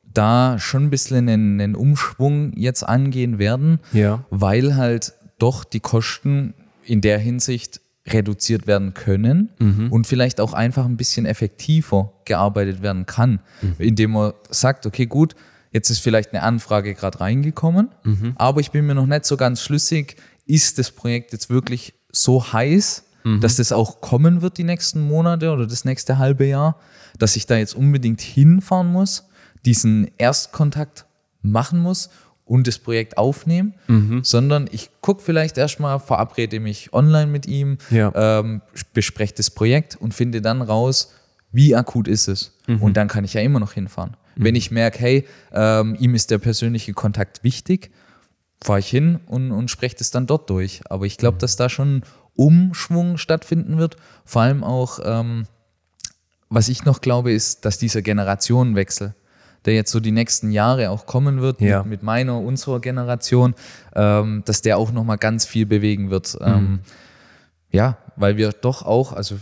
da 0.02 0.58
schon 0.58 0.84
ein 0.84 0.90
bisschen 0.90 1.28
einen, 1.28 1.60
einen 1.60 1.74
Umschwung 1.74 2.52
jetzt 2.56 2.82
angehen 2.82 3.38
werden, 3.38 3.80
Ja. 3.92 4.24
weil 4.30 4.76
halt 4.76 5.14
doch 5.38 5.64
die 5.64 5.80
Kosten 5.80 6.54
in 6.84 7.00
der 7.00 7.18
Hinsicht 7.18 7.80
reduziert 8.06 8.66
werden 8.66 8.94
können 8.94 9.50
und 9.90 10.06
vielleicht 10.06 10.40
auch 10.40 10.54
einfach 10.54 10.86
ein 10.86 10.96
bisschen 10.96 11.26
effektiver 11.26 12.12
gearbeitet 12.24 12.80
werden 12.80 13.04
kann, 13.06 13.40
indem 13.78 14.12
man 14.12 14.32
sagt, 14.50 14.86
okay, 14.86 15.04
gut, 15.06 15.34
jetzt 15.72 15.90
ist 15.90 15.98
vielleicht 16.00 16.32
eine 16.32 16.42
Anfrage 16.42 16.94
gerade 16.94 17.20
reingekommen, 17.20 17.88
aber 18.36 18.60
ich 18.60 18.70
bin 18.70 18.86
mir 18.86 18.94
noch 18.94 19.06
nicht 19.06 19.24
so 19.24 19.36
ganz 19.36 19.62
schlüssig, 19.62 20.16
ist 20.46 20.78
das 20.78 20.90
Projekt 20.90 21.32
jetzt 21.32 21.50
wirklich 21.50 21.94
so 22.10 22.52
heiß, 22.52 23.04
dass 23.40 23.56
das 23.56 23.72
auch 23.72 24.00
kommen 24.00 24.40
wird 24.40 24.56
die 24.56 24.64
nächsten 24.64 25.00
Monate 25.02 25.50
oder 25.52 25.66
das 25.66 25.84
nächste 25.84 26.16
halbe 26.18 26.46
Jahr, 26.46 26.76
dass 27.18 27.36
ich 27.36 27.46
da 27.46 27.56
jetzt 27.58 27.74
unbedingt 27.74 28.20
hinfahren 28.22 28.90
muss, 28.90 29.24
diesen 29.66 30.10
Erstkontakt 30.16 31.04
machen 31.42 31.80
muss 31.80 32.08
und 32.46 32.66
das 32.66 32.78
Projekt 32.78 33.18
aufnehme, 33.18 33.72
sondern 34.22 34.68
ich 34.72 34.88
gucke 35.02 35.22
vielleicht 35.22 35.58
erstmal, 35.58 36.00
verabrede 36.00 36.60
mich 36.60 36.94
online 36.94 37.26
mit 37.26 37.44
ihm, 37.46 37.76
Ja. 37.90 38.10
ähm, 38.40 38.62
bespreche 38.94 39.34
das 39.36 39.50
Projekt 39.50 39.96
und 39.96 40.14
finde 40.14 40.40
dann 40.40 40.62
raus, 40.62 41.12
wie 41.52 41.76
akut 41.76 42.08
ist 42.08 42.28
es. 42.28 42.52
Und 42.80 42.96
dann 42.96 43.08
kann 43.08 43.24
ich 43.24 43.34
ja 43.34 43.42
immer 43.42 43.60
noch 43.60 43.72
hinfahren. 43.72 44.16
Wenn 44.38 44.54
ich 44.54 44.70
merke, 44.70 44.98
hey, 45.00 45.26
ähm, 45.52 45.96
ihm 45.98 46.14
ist 46.14 46.30
der 46.30 46.38
persönliche 46.38 46.92
Kontakt 46.94 47.42
wichtig, 47.44 47.90
fahre 48.62 48.78
ich 48.78 48.88
hin 48.88 49.20
und, 49.26 49.52
und 49.52 49.70
spreche 49.70 49.96
das 49.96 50.10
dann 50.10 50.26
dort 50.26 50.48
durch. 50.50 50.80
Aber 50.88 51.06
ich 51.06 51.16
glaube, 51.16 51.38
dass 51.38 51.56
da 51.56 51.68
schon 51.68 51.98
ein 51.98 52.02
Umschwung 52.34 53.16
stattfinden 53.18 53.78
wird. 53.78 53.96
Vor 54.24 54.42
allem 54.42 54.62
auch, 54.64 55.00
ähm, 55.04 55.46
was 56.48 56.68
ich 56.68 56.84
noch 56.84 57.00
glaube, 57.00 57.32
ist, 57.32 57.64
dass 57.64 57.78
dieser 57.78 58.00
Generationenwechsel, 58.00 59.14
der 59.64 59.74
jetzt 59.74 59.90
so 59.90 59.98
die 60.00 60.12
nächsten 60.12 60.52
Jahre 60.52 60.90
auch 60.90 61.04
kommen 61.06 61.40
wird, 61.40 61.60
Ja. 61.60 61.80
mit, 61.82 61.90
mit 61.90 62.02
meiner, 62.04 62.40
unserer 62.40 62.80
Generation, 62.80 63.54
ähm, 63.94 64.42
dass 64.46 64.62
der 64.62 64.78
auch 64.78 64.92
nochmal 64.92 65.18
ganz 65.18 65.44
viel 65.46 65.66
bewegen 65.66 66.10
wird. 66.10 66.38
Ähm, 66.40 66.78
ja, 67.70 67.98
weil 68.16 68.36
wir 68.36 68.52
doch 68.52 68.82
auch, 68.82 69.12
also 69.12 69.36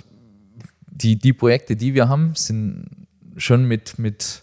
die, 0.91 1.17
die 1.19 1.33
Projekte, 1.35 1.77
die 1.77 1.95
wir 1.95 2.09
haben, 2.09 2.35
sind 2.35 3.07
schon 3.37 3.67
mit, 3.67 3.99
mit 3.99 4.43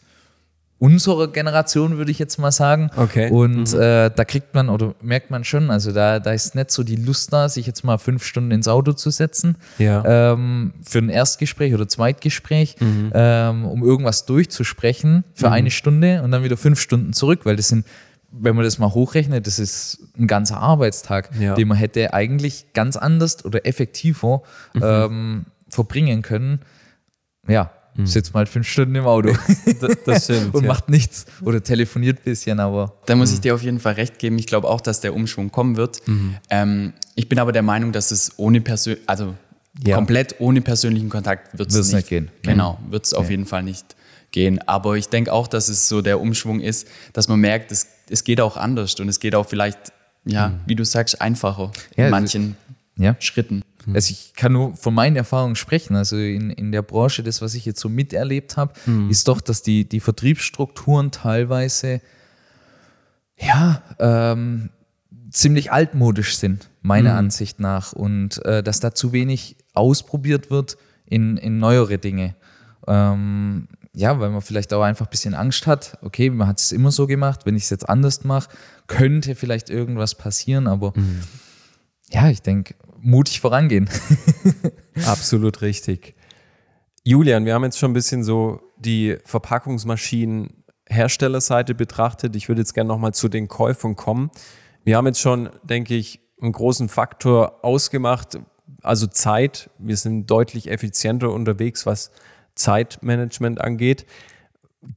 unserer 0.83 1.29
Generation, 1.29 1.95
würde 1.97 2.11
ich 2.11 2.19
jetzt 2.19 2.37
mal 2.39 2.51
sagen. 2.51 2.89
Okay. 2.97 3.29
Und 3.29 3.73
äh, 3.73 4.11
da 4.13 4.25
kriegt 4.25 4.53
man 4.53 4.67
oder 4.67 4.95
merkt 5.01 5.31
man 5.31 5.45
schon, 5.45 5.71
also 5.71 5.93
da, 5.93 6.19
da 6.19 6.31
ist 6.33 6.55
nicht 6.55 6.71
so 6.71 6.83
die 6.83 6.97
Lust 6.97 7.31
da, 7.31 7.47
sich 7.47 7.65
jetzt 7.65 7.85
mal 7.85 7.97
fünf 7.97 8.25
Stunden 8.25 8.51
ins 8.51 8.67
Auto 8.67 8.91
zu 8.91 9.09
setzen 9.09 9.55
Ja. 9.77 10.33
ähm, 10.33 10.73
für 10.83 10.97
ein 10.99 11.07
Erstgespräch 11.07 11.73
oder 11.73 11.87
Zweitgespräch, 11.87 12.75
ähm, 12.81 13.65
um 13.65 13.81
irgendwas 13.81 14.25
durchzusprechen 14.25 15.23
für 15.33 15.49
eine 15.51 15.71
Stunde 15.71 16.21
und 16.21 16.31
dann 16.31 16.43
wieder 16.43 16.57
fünf 16.57 16.81
Stunden 16.81 17.13
zurück, 17.13 17.45
weil 17.45 17.55
das 17.55 17.69
sind, 17.69 17.85
wenn 18.31 18.53
man 18.53 18.65
das 18.65 18.77
mal 18.77 18.93
hochrechnet, 18.93 19.47
das 19.47 19.59
ist 19.59 19.99
ein 20.19 20.27
ganzer 20.27 20.57
Arbeitstag, 20.57 21.29
Ja. 21.39 21.55
den 21.55 21.69
man 21.69 21.77
hätte 21.77 22.13
eigentlich 22.13 22.73
ganz 22.73 22.97
anders 22.97 23.45
oder 23.45 23.65
effektiver 23.65 24.41
ähm, 24.81 25.45
verbringen 25.69 26.23
können. 26.23 26.59
Ja, 27.47 27.71
sitzt 28.05 28.33
mal 28.33 28.45
fünf 28.45 28.67
Stunden 28.67 28.95
im 28.95 29.05
Auto 29.05 29.29
Das, 29.81 29.97
das 30.05 30.23
stimmt. 30.25 30.53
und 30.55 30.63
ja. 30.63 30.67
macht 30.67 30.89
nichts 30.89 31.25
oder 31.43 31.61
telefoniert 31.63 32.19
ein 32.19 32.23
bisschen, 32.23 32.59
aber 32.59 32.93
Da 33.05 33.15
muss 33.15 33.31
ich 33.33 33.41
dir 33.41 33.53
auf 33.55 33.61
jeden 33.63 33.79
Fall 33.79 33.93
recht 33.93 34.19
geben. 34.19 34.37
Ich 34.39 34.47
glaube 34.47 34.67
auch, 34.67 34.81
dass 34.81 34.99
der 35.01 35.13
Umschwung 35.13 35.51
kommen 35.51 35.75
wird. 35.77 36.01
Ähm, 36.49 36.93
ich 37.15 37.29
bin 37.29 37.39
aber 37.39 37.51
der 37.51 37.61
Meinung, 37.61 37.91
dass 37.91 38.11
es 38.11 38.33
ohne 38.37 38.61
Persön 38.61 38.97
also 39.05 39.35
Ja. 39.85 39.95
komplett 39.95 40.35
ohne 40.39 40.61
persönlichen 40.61 41.09
Kontakt 41.09 41.57
wird 41.57 41.69
es 41.71 41.75
nicht, 41.87 41.93
nicht 41.95 42.07
gehen. 42.09 42.31
Genau, 42.43 42.79
wird 42.89 43.05
es 43.05 43.13
auf 43.13 43.29
jeden 43.29 43.45
Fall 43.45 43.63
nicht 43.63 43.95
gehen. 44.31 44.59
Aber 44.67 44.95
ich 44.97 45.09
denke 45.09 45.31
auch, 45.31 45.47
dass 45.47 45.69
es 45.69 45.87
so 45.87 46.01
der 46.01 46.19
Umschwung 46.19 46.59
ist, 46.61 46.87
dass 47.13 47.27
man 47.27 47.39
merkt, 47.39 47.71
es, 47.71 47.87
es 48.09 48.23
geht 48.23 48.41
auch 48.41 48.57
anders 48.57 48.95
und 48.99 49.07
es 49.09 49.19
geht 49.19 49.35
auch 49.35 49.47
vielleicht, 49.47 49.93
ja, 50.25 50.53
wie 50.65 50.75
du 50.75 50.83
sagst, 50.85 51.21
einfacher 51.21 51.71
Ja, 51.95 52.05
in 52.05 52.11
manchen 52.11 52.55
ja. 52.97 53.15
Schritten. 53.19 53.63
Also 53.93 54.11
ich 54.11 54.33
kann 54.33 54.53
nur 54.53 54.75
von 54.75 54.93
meinen 54.93 55.15
Erfahrungen 55.15 55.55
sprechen. 55.55 55.95
Also 55.95 56.15
in, 56.15 56.49
in 56.49 56.71
der 56.71 56.81
Branche, 56.81 57.23
das, 57.23 57.41
was 57.41 57.53
ich 57.53 57.65
jetzt 57.65 57.79
so 57.79 57.89
miterlebt 57.89 58.55
habe, 58.55 58.73
ist 59.09 59.27
doch, 59.27 59.41
dass 59.41 59.61
die, 59.61 59.87
die 59.87 59.99
Vertriebsstrukturen 59.99 61.11
teilweise 61.11 62.01
ja 63.37 63.81
ähm, 63.99 64.69
ziemlich 65.31 65.71
altmodisch 65.71 66.37
sind, 66.37 66.69
meiner 66.81 67.15
Ansicht 67.15 67.59
nach. 67.59 67.91
Und 67.91 68.43
äh, 68.45 68.63
dass 68.63 68.79
da 68.79 68.95
zu 68.95 69.11
wenig 69.11 69.57
ausprobiert 69.73 70.49
wird 70.49 70.77
in, 71.05 71.37
in 71.37 71.57
neuere 71.57 71.97
Dinge. 71.97 72.35
Ähm, 72.87 73.67
ja, 73.95 74.19
weil 74.19 74.29
man 74.29 74.41
vielleicht 74.41 74.73
auch 74.73 74.81
einfach 74.81 75.07
ein 75.07 75.11
bisschen 75.11 75.35
Angst 75.35 75.67
hat, 75.67 75.97
okay, 76.01 76.29
man 76.29 76.47
hat 76.47 76.59
es 76.59 76.71
immer 76.71 76.91
so 76.91 77.05
gemacht, 77.05 77.41
wenn 77.45 77.55
ich 77.55 77.63
es 77.63 77.69
jetzt 77.69 77.87
anders 77.87 78.23
mache, 78.23 78.49
könnte 78.87 79.35
vielleicht 79.35 79.69
irgendwas 79.69 80.15
passieren, 80.15 80.67
aber 80.67 80.93
ja, 82.13 82.29
ich 82.29 82.41
denke, 82.41 82.75
mutig 82.99 83.41
vorangehen. 83.41 83.89
Absolut 85.05 85.61
richtig. 85.61 86.15
Julian, 87.03 87.45
wir 87.45 87.53
haben 87.53 87.63
jetzt 87.63 87.79
schon 87.79 87.91
ein 87.91 87.95
bisschen 87.95 88.23
so 88.23 88.61
die 88.77 89.17
Verpackungsmaschinen 89.25 90.63
Herstellerseite 90.87 91.75
betrachtet. 91.75 92.35
Ich 92.35 92.47
würde 92.47 92.61
jetzt 92.61 92.73
gerne 92.73 92.87
nochmal 92.87 93.13
zu 93.13 93.29
den 93.29 93.47
Käufern 93.47 93.95
kommen. 93.95 94.31
Wir 94.83 94.97
haben 94.97 95.07
jetzt 95.07 95.19
schon, 95.19 95.49
denke 95.63 95.95
ich, 95.95 96.19
einen 96.41 96.51
großen 96.51 96.89
Faktor 96.89 97.63
ausgemacht, 97.63 98.39
also 98.81 99.07
Zeit. 99.07 99.69
Wir 99.79 99.97
sind 99.97 100.29
deutlich 100.29 100.69
effizienter 100.69 101.31
unterwegs, 101.31 101.85
was 101.85 102.11
Zeitmanagement 102.55 103.61
angeht. 103.61 104.05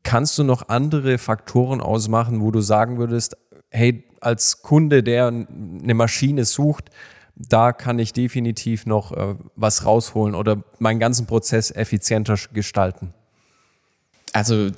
Kannst 0.03 0.37
du 0.39 0.45
noch 0.45 0.69
andere 0.69 1.19
Faktoren 1.19 1.81
ausmachen, 1.81 2.41
wo 2.41 2.51
du 2.51 2.61
sagen 2.61 2.99
würdest, 2.99 3.37
hey, 3.71 4.05
als 4.27 4.61
Kunde, 4.63 5.03
der 5.03 5.29
eine 5.29 5.95
Maschine 5.95 6.45
sucht, 6.45 6.91
da 7.37 7.73
kann 7.73 7.99
ich 7.99 8.13
definitiv 8.13 8.87
noch 8.87 9.13
äh, 9.13 9.37
was 9.57 9.85
rausholen 9.85 10.35
oder 10.35 10.63
meinen 10.79 10.99
ganzen 10.99 11.27
Prozess 11.27 11.71
effizienter 11.71 12.37
gestalten? 12.53 13.15
Also 14.33 14.71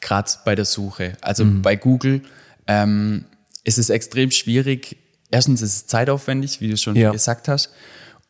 gerade 0.00 0.30
bei 0.44 0.54
der 0.54 0.64
Suche, 0.64 1.16
also 1.20 1.44
bei 1.62 1.76
Google 1.76 2.22
ähm, 2.66 3.24
ist 3.64 3.78
es 3.78 3.90
extrem 3.90 4.30
schwierig. 4.30 4.96
Erstens 5.30 5.62
ist 5.62 5.74
es 5.76 5.86
zeitaufwendig, 5.86 6.60
wie 6.60 6.68
du 6.70 6.76
schon 6.76 6.96
Ja. 6.96 7.12
gesagt 7.12 7.48
hast. 7.48 7.70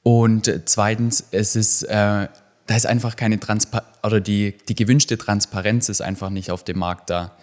Und 0.03 0.49
äh, 0.49 0.65
zweitens, 0.65 1.25
es 1.31 1.57
ist, 1.57 1.83
äh, 1.85 2.29
da 2.67 2.77
ist 2.77 2.87
einfach 2.87 3.17
keine 3.17 3.39
Transparenz, 3.41 3.87
oder 4.03 4.21
die, 4.21 4.57
die 4.69 4.75
gewünschte 4.75 5.17
Transparenz 5.19 5.89
ist 5.89 6.01
einfach 6.03 6.31
nicht 6.31 6.51
auf 6.51 6.65
dem 6.65 6.79
Markt 6.79 7.11
da. 7.11 7.37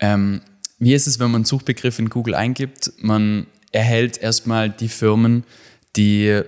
Ähm, 0.00 0.40
wie 0.78 0.94
ist 0.94 1.06
es, 1.06 1.18
wenn 1.18 1.26
man 1.30 1.36
einen 1.40 1.44
Suchbegriff 1.44 1.98
in 1.98 2.08
Google 2.08 2.34
eingibt? 2.34 2.92
Man 3.00 3.46
erhält 3.72 4.18
erstmal 4.18 4.70
die 4.70 4.88
Firmen, 4.88 5.44
die 5.96 6.42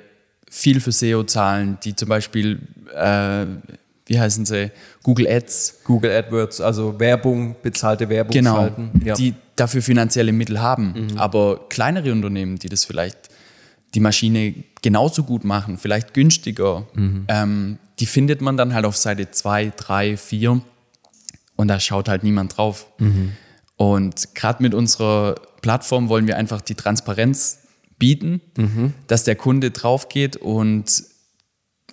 viel 0.51 0.81
für 0.81 0.93
SEO 0.93 1.25
zahlen, 1.25 1.79
die 1.85 1.95
zum 1.95 2.09
Beispiel, 2.09 2.61
äh, 2.95 3.47
wie 4.07 4.19
heißen 4.19 4.45
sie, 4.45 4.73
Google 5.03 5.29
Ads 5.29 5.81
Google 5.85 6.11
AdWords, 6.11 6.61
also 6.61 6.99
Werbung, 6.99 7.57
bezahlte 7.63 8.09
Werbung 8.09 8.33
genau, 8.33 8.57
schalten. 8.57 8.91
Ja. 9.05 9.15
die 9.15 9.35
dafür 9.57 9.83
finanzielle 9.83 10.33
Mittel 10.33 10.61
haben. 10.61 10.95
Aber 11.19 11.67
kleinere 11.69 12.11
Unternehmen, 12.11 12.57
die 12.57 12.69
das 12.69 12.85
vielleicht 12.85 13.29
die 13.95 14.01
Maschine 14.01 14.55
genauso 14.83 15.25
gut 15.25 15.45
machen, 15.45 15.79
vielleicht 15.79 16.15
günstiger, 16.15 16.87
ähm, 17.29 17.79
die 17.99 18.07
findet 18.07 18.41
man 18.41 18.57
dann 18.57 18.75
halt 18.75 18.85
auf 18.87 18.97
Seite 18.97 19.31
2, 19.31 19.73
3, 19.77 20.17
4 20.17 20.61
und 21.57 21.69
da 21.69 21.79
schaut 21.79 22.09
halt 22.09 22.23
niemand 22.25 22.57
drauf. 22.57 22.87
Und 23.81 24.35
gerade 24.35 24.63
mit 24.63 24.75
unserer 24.75 25.37
Plattform 25.63 26.11
wollen 26.11 26.27
wir 26.27 26.37
einfach 26.37 26.61
die 26.61 26.75
Transparenz 26.75 27.61
bieten, 27.99 28.43
dass 29.07 29.25
der 29.25 29.37
Kunde 29.37 29.71
drauf 29.71 30.11
geht 30.11 30.37
und 30.37 31.03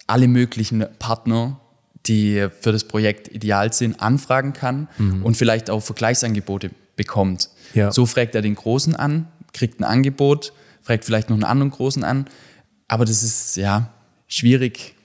alle 0.06 0.28
möglichen 0.28 0.86
Partner, 1.00 1.62
die 2.06 2.50
für 2.60 2.74
das 2.74 2.84
Projekt 2.84 3.30
ideal 3.30 3.72
sind, 3.72 4.02
anfragen 4.02 4.52
kann 4.52 4.90
und 5.24 5.38
vielleicht 5.38 5.70
auch 5.70 5.80
Vergleichsangebote 5.80 6.72
bekommt. 6.98 7.52
Ja. 7.74 7.90
So 7.90 8.06
fragt 8.06 8.36
er 8.36 8.42
den 8.42 8.56
Großen 8.56 8.94
an, 8.94 9.30
kriegt 9.54 9.80
ein 9.80 9.86
Angebot, 9.86 10.52
fragt 10.82 11.06
vielleicht 11.06 11.30
noch 11.30 11.38
einen 11.38 11.46
anderen 11.46 11.72
Großen 11.72 12.04
an, 12.04 12.26
aber 12.90 13.06
das 13.06 13.24
ist 13.24 13.56
ja 13.56 13.94
schwierig. 14.28 14.97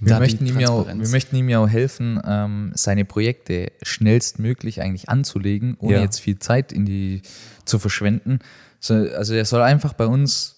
Wir 0.00 0.18
möchten, 0.18 0.46
ihm 0.46 0.60
ja 0.60 0.68
auch, 0.68 0.86
wir 0.86 1.08
möchten 1.08 1.36
ihm 1.36 1.48
ja 1.48 1.58
auch 1.60 1.68
helfen, 1.68 2.20
ähm, 2.24 2.72
seine 2.74 3.04
Projekte 3.04 3.72
schnellstmöglich 3.82 4.80
eigentlich 4.82 5.08
anzulegen, 5.08 5.76
ohne 5.78 5.94
Ja. 5.94 6.00
jetzt 6.02 6.20
viel 6.20 6.38
Zeit 6.38 6.72
in 6.72 6.84
die 6.84 7.22
zu 7.64 7.78
verschwenden. 7.78 8.38
So, 8.80 8.94
also 8.94 9.34
er 9.34 9.44
soll 9.44 9.62
einfach 9.62 9.92
bei 9.94 10.06
uns 10.06 10.56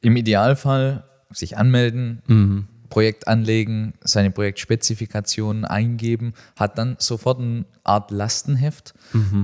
im 0.00 0.16
Idealfall 0.16 1.04
sich 1.32 1.56
anmelden, 1.56 2.68
Projekt 2.88 3.28
anlegen, 3.28 3.94
seine 4.02 4.32
Projektspezifikationen 4.32 5.64
eingeben, 5.64 6.34
hat 6.56 6.76
dann 6.78 6.96
sofort 6.98 7.38
eine 7.38 7.64
Art 7.84 8.10
Lastenheft, 8.10 8.94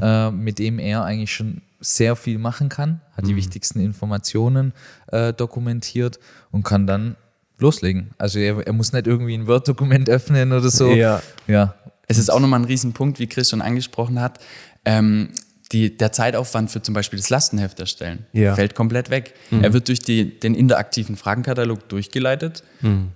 äh, 0.02 0.31
mit 0.33 0.59
dem 0.59 0.79
er 0.81 1.05
eigentlich 1.05 1.33
schon 1.33 1.62
sehr 1.79 2.16
viel 2.16 2.38
machen 2.38 2.68
kann, 2.68 3.00
hat 3.12 3.26
die 3.29 3.37
wichtigsten 3.37 3.79
Informationen 3.81 4.72
äh, 5.09 5.33
dokumentiert 5.33 6.18
und 6.50 6.64
kann 6.64 6.87
dann 6.88 7.16
loslegen. 7.59 8.11
Also 8.19 8.38
er, 8.38 8.66
er 8.66 8.73
muss 8.73 8.92
nicht 8.92 9.07
irgendwie 9.07 9.35
ein 9.35 9.47
Word-Dokument 9.47 10.09
öffnen 10.11 10.53
oder 10.53 10.69
so. 10.71 10.90
Ja. 10.92 11.23
ja. 11.47 11.75
Es 12.09 12.19
ist 12.19 12.31
auch 12.31 12.40
nochmal 12.40 12.61
ein 12.61 12.64
Riesenpunkt, 12.66 13.19
wie 13.19 13.27
Chris 13.27 13.51
schon 13.51 13.62
angesprochen 13.62 14.21
hat. 14.21 14.38
Ähm, 14.85 15.31
die, 15.73 15.97
der 15.97 16.12
Zeitaufwand 16.12 16.71
für 16.71 16.81
zum 16.81 16.95
Beispiel 16.95 17.19
das 17.19 17.29
Lastenheft 17.29 17.81
erstellen 17.81 18.27
Ja. 18.33 18.55
fällt 18.55 18.75
komplett 18.77 19.11
weg. 19.11 19.35
Er 19.51 19.73
wird 19.73 19.88
durch 19.88 19.99
die, 19.99 20.38
den 20.38 20.55
interaktiven 20.55 21.16
Fragenkatalog 21.16 21.88
durchgeleitet 21.88 22.62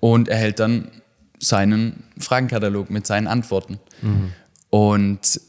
und 0.00 0.28
erhält 0.28 0.58
dann 0.58 0.88
seinen 1.38 2.02
Fragenkatalog 2.18 2.90
mit 2.90 3.06
seinen 3.06 3.28
Antworten. 3.28 3.78
Und 4.70 5.40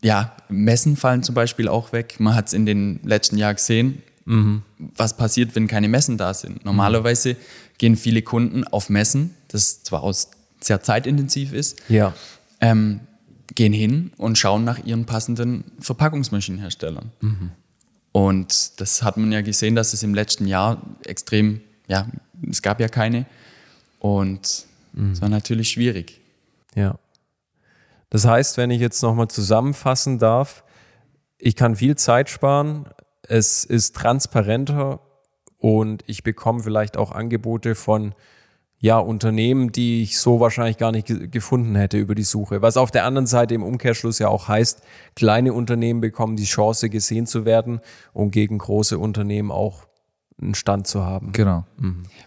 ja, 0.00 0.36
Messen 0.48 0.96
fallen 0.96 1.24
zum 1.24 1.34
Beispiel 1.34 1.66
auch 1.66 1.92
weg. 1.92 2.16
Man 2.20 2.36
hat 2.36 2.46
es 2.46 2.52
in 2.52 2.66
den 2.66 3.00
letzten 3.02 3.36
Jahren 3.36 3.56
gesehen, 3.56 4.02
was 4.96 5.16
passiert, 5.16 5.54
wenn 5.56 5.66
keine 5.68 5.88
Messen 5.88 6.18
da 6.18 6.34
sind. 6.34 6.64
Normalerweise 6.64 7.36
gehen 7.78 7.96
viele 7.96 8.20
Kunden 8.22 8.64
auf 8.64 8.90
Messen, 8.90 9.34
das 9.48 9.82
zwar 9.82 10.02
aus 10.02 10.30
sehr 10.60 10.82
zeitintensiv 10.82 11.52
ist, 11.54 11.80
ja. 11.88 12.12
ähm, 12.60 13.00
gehen 13.54 13.72
hin 13.72 14.12
und 14.18 14.36
schauen 14.36 14.64
nach 14.64 14.84
ihren 14.84 15.06
passenden 15.06 15.64
Verpackungsmaschinenherstellern. 15.80 17.10
Und 18.12 18.80
das 18.80 19.02
hat 19.02 19.16
man 19.16 19.32
ja 19.32 19.40
gesehen, 19.40 19.74
dass 19.74 19.92
es 19.94 20.02
im 20.02 20.12
letzten 20.14 20.46
Jahr 20.46 20.82
extrem, 21.04 21.60
ja, 21.86 22.06
es 22.50 22.60
gab 22.60 22.80
ja 22.80 22.88
keine. 22.88 23.24
Und 23.98 24.44
es 24.46 24.66
Mhm. 24.92 25.20
war 25.20 25.28
natürlich 25.28 25.70
schwierig. 25.70 26.20
Ja. 26.74 26.98
Das 28.10 28.24
heißt, 28.26 28.56
wenn 28.56 28.70
ich 28.70 28.80
jetzt 28.80 29.02
nochmal 29.02 29.28
zusammenfassen 29.28 30.18
darf, 30.18 30.64
ich 31.38 31.56
kann 31.56 31.76
viel 31.76 31.96
Zeit 31.96 32.28
sparen, 32.30 32.86
es 33.28 33.64
ist 33.64 33.94
transparenter 33.96 35.00
und 35.58 36.02
ich 36.06 36.22
bekomme 36.22 36.62
vielleicht 36.62 36.96
auch 36.96 37.12
Angebote 37.12 37.74
von 37.74 38.14
ja, 38.80 38.98
Unternehmen, 38.98 39.72
die 39.72 40.02
ich 40.02 40.18
so 40.18 40.38
wahrscheinlich 40.38 40.76
gar 40.78 40.92
nicht 40.92 41.08
ge 41.08 41.26
gefunden 41.26 41.74
hätte 41.74 41.98
über 41.98 42.14
die 42.14 42.22
Suche. 42.22 42.62
Was 42.62 42.76
auf 42.76 42.92
der 42.92 43.04
anderen 43.04 43.26
Seite 43.26 43.54
im 43.54 43.64
Umkehrschluss 43.64 44.20
ja 44.20 44.28
auch 44.28 44.46
heißt, 44.46 44.82
kleine 45.16 45.52
Unternehmen 45.52 46.00
bekommen 46.00 46.36
die 46.36 46.44
Chance, 46.44 46.88
gesehen 46.88 47.26
zu 47.26 47.44
werden 47.44 47.80
und 48.12 48.30
gegen 48.30 48.58
große 48.58 48.96
Unternehmen 48.96 49.50
auch 49.50 49.88
einen 50.40 50.54
Stand 50.54 50.86
zu 50.86 51.04
haben. 51.04 51.32
Genau. 51.32 51.64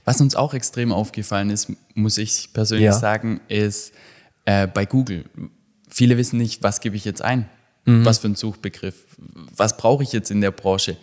Was 0.03 0.19
uns 0.19 0.35
auch 0.35 0.53
extrem 0.53 0.91
aufgefallen 0.91 1.49
ist, 1.51 1.71
muss 1.95 2.17
ich 2.17 2.51
persönlich 2.51 2.85
Ja. 2.87 2.91
sagen, 2.93 3.39
ist 3.47 3.93
äh, 4.43 4.67
bei 4.67 4.85
Google. 4.85 5.29
Viele 5.87 6.17
wissen 6.17 6.37
nicht, 6.37 6.63
was 6.63 6.81
gebe 6.81 6.97
ich 6.97 7.05
jetzt 7.05 7.21
ein? 7.21 7.49
Mhm. 7.85 8.05
Was 8.05 8.19
für 8.19 8.27
ein 8.27 8.35
Suchbegriff? 8.35 8.95
Was 9.55 9.77
brauche 9.77 10.03
ich 10.03 10.13
jetzt 10.13 10.31
in 10.31 10.41
der 10.41 10.51
Branche? 10.51 10.97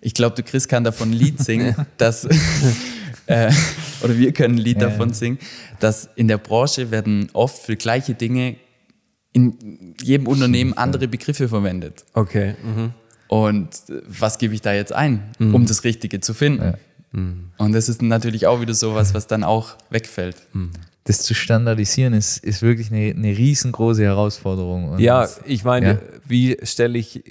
Ich 0.00 0.14
glaube, 0.14 0.34
der 0.34 0.44
Chris 0.44 0.68
kann 0.68 0.84
davon 0.84 1.10
ein 1.10 1.14
Lied 1.14 1.40
singen, 1.42 1.74
dass, 1.96 2.24
äh, 3.26 3.52
oder 4.02 4.18
wir 4.18 4.32
können 4.32 4.56
ein 4.56 4.58
Lied 4.58 4.82
davon 4.82 5.12
singen, 5.12 5.38
dass 5.80 6.08
in 6.16 6.28
der 6.28 6.38
Branche 6.38 6.90
werden 6.90 7.30
oft 7.32 7.62
für 7.62 7.76
gleiche 7.76 8.14
Dinge 8.14 8.56
in 9.32 9.94
jedem 10.02 10.26
Unternehmen 10.26 10.74
andere 10.74 11.08
Begriffe 11.08 11.48
verwendet. 11.48 12.04
Okay. 12.12 12.54
Mhm. 12.62 12.92
Und 13.28 13.70
äh, 13.88 14.02
was 14.06 14.38
gebe 14.38 14.54
ich 14.54 14.60
da 14.60 14.74
jetzt 14.74 14.92
ein, 14.92 15.30
um 15.38 15.64
das 15.64 15.84
Richtige 15.84 16.20
zu 16.20 16.34
finden? 16.34 16.74
Und 17.58 17.72
das 17.72 17.88
ist 17.88 18.02
natürlich 18.02 18.46
auch 18.46 18.60
wieder 18.60 18.74
sowas, 18.74 19.14
was 19.14 19.26
dann 19.26 19.44
auch 19.44 19.76
wegfällt. 19.90 20.36
Das 21.04 21.22
zu 21.22 21.34
standardisieren 21.34 22.12
ist, 22.14 22.38
ist 22.44 22.62
wirklich 22.62 22.92
eine, 22.92 23.10
eine 23.10 23.36
riesengroße 23.36 24.04
Herausforderung. 24.04 24.90
Und 24.90 25.00
Ja, 25.00 25.28
ich 25.44 25.64
meine, 25.64 25.86
Ja. 25.94 25.98
wie 26.26 26.56
stelle 26.62 26.96
ich 26.96 27.24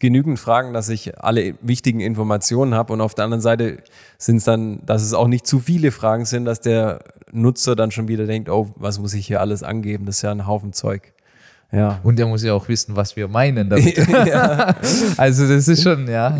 genügend 0.00 0.38
Fragen, 0.38 0.72
dass 0.72 0.88
ich 0.88 1.18
alle 1.22 1.54
wichtigen 1.60 2.00
Informationen 2.00 2.74
habe 2.74 2.92
und 2.94 3.00
auf 3.02 3.14
der 3.14 3.24
anderen 3.26 3.42
Seite 3.42 3.78
sind 4.16 4.36
es 4.36 4.44
dann, 4.44 4.84
dass 4.86 5.02
es 5.02 5.12
auch 5.12 5.28
nicht 5.28 5.46
zu 5.46 5.58
viele 5.60 5.90
Fragen 5.92 6.24
sind, 6.24 6.46
dass 6.46 6.60
der 6.60 7.00
Nutzer 7.30 7.76
dann 7.76 7.90
schon 7.90 8.08
wieder 8.08 8.26
denkt, 8.26 8.48
oh, 8.48 8.72
was 8.76 8.98
muss 8.98 9.12
ich 9.12 9.26
hier 9.26 9.40
alles 9.42 9.62
angeben? 9.62 10.06
Das 10.06 10.16
ist 10.16 10.22
ja 10.22 10.30
ein 10.30 10.46
Haufen 10.46 10.72
Zeug. 10.72 11.12
Ja. 11.70 12.00
Und 12.02 12.18
er 12.18 12.26
muss 12.26 12.42
ja 12.42 12.54
auch 12.54 12.66
wissen, 12.68 12.96
was 12.96 13.14
wir 13.16 13.28
meinen 13.28 13.68
damit. 13.68 13.98
Also 15.18 15.46
das 15.46 15.68
ist 15.68 15.82
schon, 15.82 16.08
ja, 16.08 16.38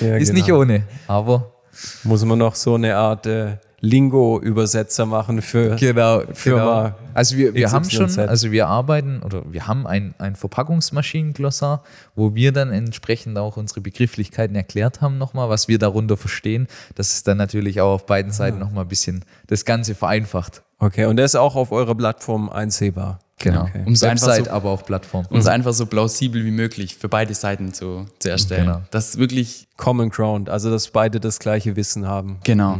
Ja, 0.00 0.16
ist 0.16 0.32
nicht 0.32 0.46
genau. 0.46 0.60
ohne. 0.60 0.84
Aber 1.06 1.52
Muss 2.04 2.24
man 2.24 2.38
noch 2.38 2.54
so 2.54 2.74
eine 2.74 2.96
Art 2.96 3.26
äh, 3.26 3.56
Lingo-Übersetzer 3.82 5.06
machen 5.06 5.42
für 5.42 5.74
genau, 5.76 6.22
Firma 6.32 6.82
genau. 6.82 6.94
Also 7.14 7.36
wir, 7.36 7.52
wir 7.54 7.70
haben 7.72 7.88
schon, 7.90 8.16
also 8.18 8.50
wir 8.50 8.68
arbeiten 8.68 9.20
oder 9.22 9.42
wir 9.52 9.66
haben 9.66 9.86
ein, 9.86 10.14
ein 10.18 10.34
Verpackungsmaschinenglossar, 10.36 11.82
wo 12.14 12.34
wir 12.34 12.52
dann 12.52 12.70
entsprechend 12.72 13.36
auch 13.38 13.56
unsere 13.56 13.80
Begrifflichkeiten 13.80 14.56
erklärt 14.56 15.00
haben 15.00 15.18
nochmal, 15.18 15.48
was 15.48 15.68
wir 15.68 15.78
darunter 15.78 16.16
verstehen. 16.16 16.68
Das 16.94 17.12
ist 17.12 17.28
dann 17.28 17.36
natürlich 17.36 17.80
auch 17.80 17.94
auf 17.94 18.06
beiden 18.06 18.32
Seiten 18.32 18.58
nochmal 18.58 18.84
ein 18.84 18.88
bisschen 18.88 19.24
das 19.48 19.64
Ganze 19.64 19.94
vereinfacht. 19.94 20.62
Okay, 20.78 21.04
und 21.06 21.16
der 21.16 21.26
ist 21.26 21.36
auch 21.36 21.54
auf 21.56 21.70
eurer 21.72 21.94
Plattform 21.94 22.48
einsehbar. 22.48 23.18
Genau. 23.38 23.62
Okay. 23.64 23.82
Um 23.84 23.92
es 23.94 24.02
einfach 24.04 24.28
Website, 24.28 24.44
so- 24.46 24.50
aber 24.52 24.70
auch 24.70 24.84
Plattform. 24.86 25.26
Um 25.28 25.38
es 25.38 25.46
einfach 25.48 25.72
so 25.72 25.86
plausibel 25.86 26.44
wie 26.44 26.50
möglich 26.52 26.96
für 26.96 27.08
beide 27.08 27.34
Seiten 27.34 27.72
zu, 27.74 28.06
zu 28.20 28.30
erstellen. 28.30 28.66
Genau. 28.66 28.82
Das 28.92 29.18
wirklich, 29.18 29.66
Common 29.76 30.10
Ground, 30.10 30.48
also 30.48 30.70
dass 30.70 30.88
beide 30.88 31.18
das 31.18 31.40
gleiche 31.40 31.74
Wissen 31.76 32.06
haben. 32.06 32.38
genau. 32.44 32.78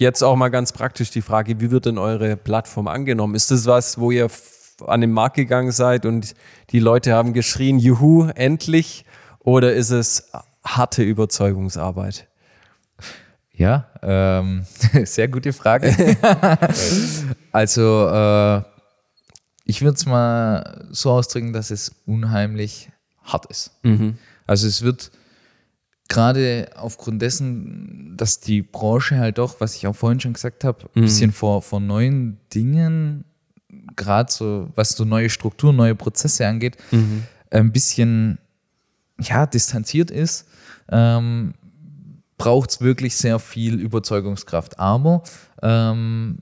Jetzt 0.00 0.22
auch 0.22 0.34
mal 0.34 0.48
ganz 0.48 0.72
praktisch 0.72 1.10
die 1.10 1.20
Frage, 1.20 1.60
wie 1.60 1.70
wird 1.70 1.84
denn 1.84 1.98
eure 1.98 2.34
Plattform 2.34 2.88
angenommen? 2.88 3.34
Ist 3.34 3.50
das 3.50 3.66
was, 3.66 3.98
wo 4.00 4.10
ihr 4.10 4.30
an 4.86 5.02
den 5.02 5.12
Markt 5.12 5.36
gegangen 5.36 5.72
seid 5.72 6.06
und 6.06 6.34
die 6.70 6.78
Leute 6.78 7.12
haben 7.12 7.34
geschrien, 7.34 7.78
juhu, 7.78 8.30
endlich? 8.34 9.04
Oder 9.40 9.74
ist 9.74 9.90
es 9.90 10.30
harte 10.64 11.02
Überzeugungsarbeit? 11.02 12.28
Ja, 13.52 13.90
ähm, 14.00 14.64
sehr 15.04 15.28
gute 15.28 15.52
Frage. 15.52 15.94
also, 17.52 18.08
äh, 18.08 18.62
ich 19.66 19.82
würde 19.82 19.96
es 19.96 20.06
mal 20.06 20.88
so 20.88 21.10
ausdrücken, 21.10 21.52
dass 21.52 21.70
es 21.70 21.94
unheimlich 22.06 22.90
hart 23.22 23.44
ist. 23.50 23.72
Also 24.46 24.66
es 24.66 24.80
wird 24.80 25.10
gerade 26.10 26.68
aufgrund 26.74 27.22
dessen, 27.22 28.14
dass 28.16 28.40
die 28.40 28.60
Branche 28.60 29.18
halt 29.18 29.38
doch, 29.38 29.60
was 29.60 29.76
ich 29.76 29.86
auch 29.86 29.96
vorhin 29.96 30.20
schon 30.20 30.34
gesagt 30.34 30.64
habe, 30.64 30.84
ein 30.94 31.02
bisschen 31.02 31.32
vor, 31.32 31.62
vor 31.62 31.80
neuen 31.80 32.36
Dingen, 32.52 33.24
gerade 33.96 34.30
so, 34.30 34.68
was 34.74 34.90
so 34.90 35.04
neue 35.06 35.30
Strukturen, 35.30 35.76
neue 35.76 35.94
Prozesse 35.94 36.46
angeht, 36.46 36.76
ein 37.50 37.72
bisschen 37.72 38.38
ja, 39.20 39.46
distanziert 39.46 40.10
ist. 40.10 40.46
Ähm, 40.90 41.54
braucht 42.36 42.70
es 42.70 42.80
wirklich 42.80 43.16
sehr 43.16 43.38
viel 43.38 43.78
Überzeugungskraft. 43.78 44.78
Aber 44.78 45.22
ähm, 45.62 46.38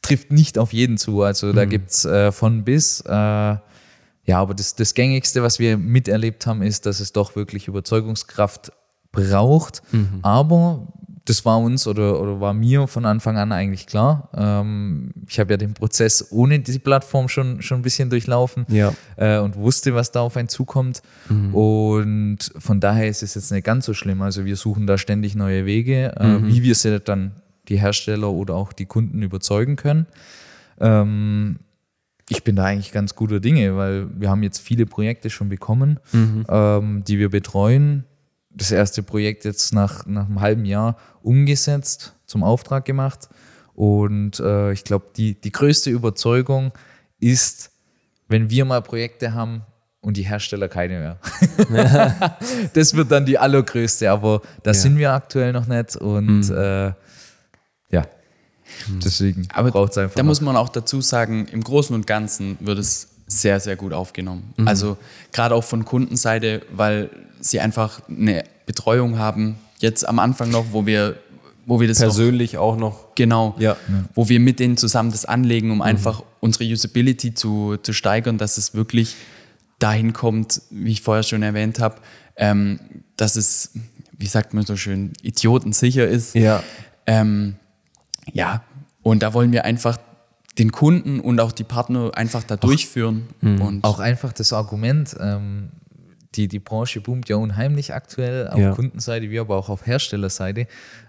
trifft 0.00 0.32
nicht 0.32 0.58
auf 0.58 0.72
jeden 0.72 0.96
zu. 0.96 1.22
Also 1.22 1.52
da 1.52 1.64
gibt 1.66 1.90
es 1.90 2.04
äh, 2.04 2.32
von 2.32 2.64
bis. 2.64 3.00
Äh, 3.02 3.56
ja, 4.28 4.38
aber 4.38 4.52
das, 4.54 4.74
das 4.74 4.92
Gängigste, 4.94 5.42
was 5.42 5.58
wir 5.58 5.78
miterlebt 5.78 6.46
haben, 6.46 6.60
ist, 6.62 6.84
dass 6.86 7.00
es 7.00 7.12
doch 7.12 7.34
wirklich 7.34 7.66
Überzeugungskraft 7.66 8.70
braucht. 9.10 9.82
Aber 10.22 10.86
das 11.24 11.44
war 11.44 11.58
uns 11.58 11.86
oder, 11.86 12.20
oder 12.20 12.40
war 12.40 12.54
mir 12.54 12.86
von 12.86 13.04
Anfang 13.04 13.36
an 13.38 13.52
eigentlich 13.52 13.86
klar. 13.86 14.28
Ähm, 14.34 15.12
ich 15.28 15.38
habe 15.40 15.52
ja 15.52 15.56
den 15.56 15.74
Prozess 15.74 16.28
ohne 16.30 16.58
diese 16.60 16.78
Plattform 16.80 17.28
schon, 17.28 17.60
schon 17.62 17.80
ein 17.80 17.82
bisschen 17.82 18.08
durchlaufen 18.10 18.64
Ja. 18.68 18.92
äh, 19.16 19.38
und 19.38 19.56
wusste, 19.56 19.94
was 19.94 20.10
da 20.10 20.20
auf 20.20 20.36
einen 20.36 20.48
zukommt. 20.48 21.02
Und 21.52 22.38
von 22.58 22.80
daher 22.80 23.08
ist 23.08 23.22
es 23.22 23.34
jetzt 23.34 23.50
nicht 23.52 23.64
ganz 23.64 23.84
so 23.86 23.92
schlimm. 23.94 24.22
Also 24.22 24.44
wir 24.44 24.56
suchen 24.56 24.86
da 24.86 24.96
ständig 24.98 25.34
neue 25.34 25.66
Wege, 25.66 26.14
äh, 26.18 26.42
wie 26.46 26.62
wir 26.62 26.74
sie 26.74 27.00
dann 27.00 27.32
die 27.68 27.78
Hersteller 27.78 28.30
oder 28.30 28.54
auch 28.54 28.72
die 28.72 28.86
Kunden 28.86 29.22
überzeugen 29.22 29.76
können. 29.76 30.06
Ähm, 30.80 31.58
ich 32.28 32.44
bin 32.44 32.56
da 32.56 32.64
eigentlich 32.64 32.92
ganz 32.92 33.14
guter 33.14 33.40
Dinge, 33.40 33.76
weil 33.76 34.08
wir 34.18 34.30
haben 34.30 34.42
jetzt 34.42 34.58
viele 34.58 34.86
Projekte 34.86 35.30
schon 35.30 35.48
bekommen, 35.48 35.98
ähm, 36.48 37.04
die 37.04 37.18
wir 37.18 37.30
betreuen. 37.30 38.04
Das 38.50 38.70
erste 38.70 39.02
Projekt 39.02 39.44
jetzt 39.44 39.72
nach, 39.72 40.04
nach 40.06 40.26
einem 40.26 40.40
halben 40.40 40.64
Jahr 40.64 40.96
umgesetzt, 41.22 42.14
zum 42.26 42.42
Auftrag 42.42 42.84
gemacht. 42.84 43.28
Und 43.74 44.40
äh, 44.40 44.72
ich 44.72 44.84
glaube, 44.84 45.06
die, 45.16 45.40
die 45.40 45.52
größte 45.52 45.90
Überzeugung 45.90 46.72
ist, 47.20 47.70
wenn 48.28 48.50
wir 48.50 48.64
mal 48.64 48.82
Projekte 48.82 49.32
haben 49.32 49.62
und 50.00 50.16
die 50.16 50.22
Hersteller 50.22 50.68
keine 50.68 50.98
mehr. 50.98 52.38
das 52.74 52.94
wird 52.94 53.10
dann 53.10 53.24
die 53.26 53.38
allergrößte, 53.38 54.10
aber 54.10 54.42
da 54.62 54.74
sind 54.74 54.98
wir 54.98 55.12
aktuell 55.12 55.52
noch 55.52 55.66
nicht. 55.66 55.96
Und 55.96 56.50
äh, 56.50 56.86
ja, 56.86 56.96
deswegen 59.04 59.48
Aber 59.52 59.70
braucht 59.70 59.92
es 59.92 59.98
einfach. 59.98 60.14
da 60.16 60.22
noch. 60.22 60.28
muss 60.28 60.40
man 60.40 60.56
auch 60.56 60.68
dazu 60.68 61.00
sagen, 61.00 61.46
im 61.52 61.62
Großen 61.62 61.94
und 61.94 62.06
Ganzen 62.06 62.56
wird 62.60 62.78
es 62.78 63.08
sehr, 63.26 63.60
sehr 63.60 63.76
gut 63.76 63.92
aufgenommen. 63.92 64.54
Also 64.64 64.96
gerade 65.32 65.54
auch 65.54 65.64
von 65.64 65.84
Kundenseite, 65.84 66.62
weil 66.72 67.10
sie 67.40 67.60
einfach 67.60 68.00
eine 68.08 68.44
Betreuung 68.66 69.18
haben. 69.18 69.56
Jetzt 69.80 70.08
am 70.08 70.18
Anfang 70.18 70.50
noch, 70.50 70.66
wo 70.72 70.86
wir, 70.86 71.16
wo 71.66 71.78
wir 71.80 71.86
das 71.88 71.98
noch, 71.98 72.06
Persönlich 72.06 72.56
auch 72.58 72.76
noch. 72.78 73.14
genau, 73.14 73.54
Ja. 73.58 73.76
wo 74.14 74.28
wir 74.30 74.40
mit 74.40 74.58
denen 74.60 74.76
zusammen 74.78 75.10
das 75.12 75.24
anlegen, 75.26 75.70
um 75.70 75.82
einfach 75.82 76.22
unsere 76.40 76.64
Usability 76.64 77.34
zu, 77.34 77.76
zu 77.82 77.92
steigern, 77.92 78.38
dass 78.38 78.56
es 78.58 78.74
wirklich 78.74 79.14
dahin 79.78 80.12
kommt, 80.12 80.62
wie 80.70 80.92
ich 80.92 81.02
vorher 81.02 81.22
schon 81.22 81.42
erwähnt 81.42 81.78
habe, 81.80 81.96
ähm, 82.36 82.80
dass 83.16 83.36
es, 83.36 83.72
wie 84.16 84.26
sagt 84.26 84.54
man 84.54 84.64
so 84.64 84.74
schön, 84.76 85.12
idiotensicher 85.22 86.08
ist. 86.08 86.34
Ja. 86.34 86.62
Ähm, 87.06 87.56
ja, 88.32 88.62
und 89.02 89.22
da 89.22 89.32
wollen 89.34 89.52
wir 89.52 89.64
einfach 89.64 89.98
den 90.58 90.72
Kunden 90.72 91.20
und 91.20 91.40
auch 91.40 91.52
die 91.52 91.64
Partner 91.64 92.10
einfach 92.14 92.42
da 92.42 92.56
durchführen. 92.56 93.28
Und 93.40 93.84
Auch 93.84 94.00
einfach 94.00 94.32
das 94.32 94.52
Argument, 94.52 95.16
ähm, 95.20 95.70
die, 96.34 96.48
die 96.48 96.58
Branche 96.58 97.00
boomt 97.00 97.28
ja 97.28 97.36
unheimlich 97.36 97.94
aktuell 97.94 98.48
auf 98.48 98.58
Ja. 98.58 98.72
Kundenseite, 98.72 99.30
wie 99.30 99.38
aber 99.38 99.56
auch 99.56 99.68
auf 99.68 99.86
Herstellerseite. 99.86 100.66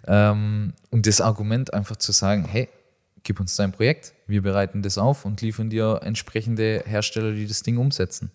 Ähm, 0.07 0.73
und 0.91 1.07
das 1.07 1.19
Argument 1.19 1.73
einfach 1.73 1.95
zu 1.97 2.11
sagen, 2.11 2.45
hey, 2.45 2.69
gib 3.23 3.39
uns 3.39 3.55
dein 3.55 3.71
Projekt, 3.71 4.13
wir 4.27 4.41
bereiten 4.41 4.81
das 4.81 4.97
auf 4.97 5.25
und 5.25 5.41
liefern 5.41 5.69
dir 5.69 5.99
entsprechende 6.03 6.83
Hersteller, 6.85 7.33
die 7.33 7.47
das 7.47 7.63
Ding 7.63 7.77
umsetzen. 7.77 8.31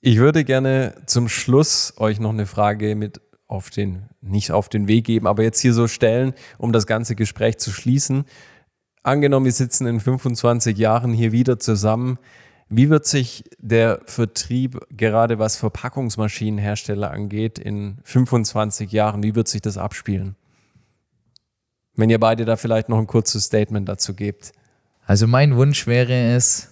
Ich 0.00 0.18
würde 0.18 0.44
gerne 0.44 0.94
zum 1.06 1.28
Schluss 1.28 1.94
euch 1.98 2.18
noch 2.18 2.30
eine 2.30 2.46
Frage 2.46 2.96
mit 2.96 3.20
auf 3.52 3.70
den, 3.70 4.08
nicht 4.22 4.50
auf 4.50 4.68
den 4.68 4.88
Weg 4.88 5.04
geben, 5.04 5.26
aber 5.26 5.42
jetzt 5.42 5.60
hier 5.60 5.74
so 5.74 5.86
stellen, 5.86 6.32
um 6.58 6.72
das 6.72 6.86
ganze 6.86 7.14
Gespräch 7.14 7.58
zu 7.58 7.70
schließen. 7.70 8.24
Angenommen, 9.02 9.44
wir 9.44 9.52
sitzen 9.52 9.86
in 9.86 10.00
25 10.00 10.76
Jahren 10.78 11.12
hier 11.12 11.32
wieder 11.32 11.58
zusammen. 11.58 12.18
Wie 12.70 12.88
wird 12.88 13.04
sich 13.04 13.44
der 13.58 14.00
Vertrieb, 14.06 14.80
gerade 14.90 15.38
was 15.38 15.56
Verpackungsmaschinenhersteller 15.56 17.10
angeht, 17.10 17.58
in 17.58 17.98
25 18.04 18.90
Jahren, 18.90 19.22
wie 19.22 19.34
wird 19.34 19.48
sich 19.48 19.60
das 19.60 19.76
abspielen? 19.76 20.36
Wenn 21.94 22.08
ihr 22.08 22.18
beide 22.20 22.46
da 22.46 22.56
vielleicht 22.56 22.88
noch 22.88 22.98
ein 22.98 23.06
kurzes 23.06 23.44
Statement 23.44 23.86
dazu 23.86 24.14
gebt. 24.14 24.52
Also 25.04 25.26
mein 25.26 25.56
Wunsch 25.56 25.86
wäre 25.86 26.34
es, 26.34 26.71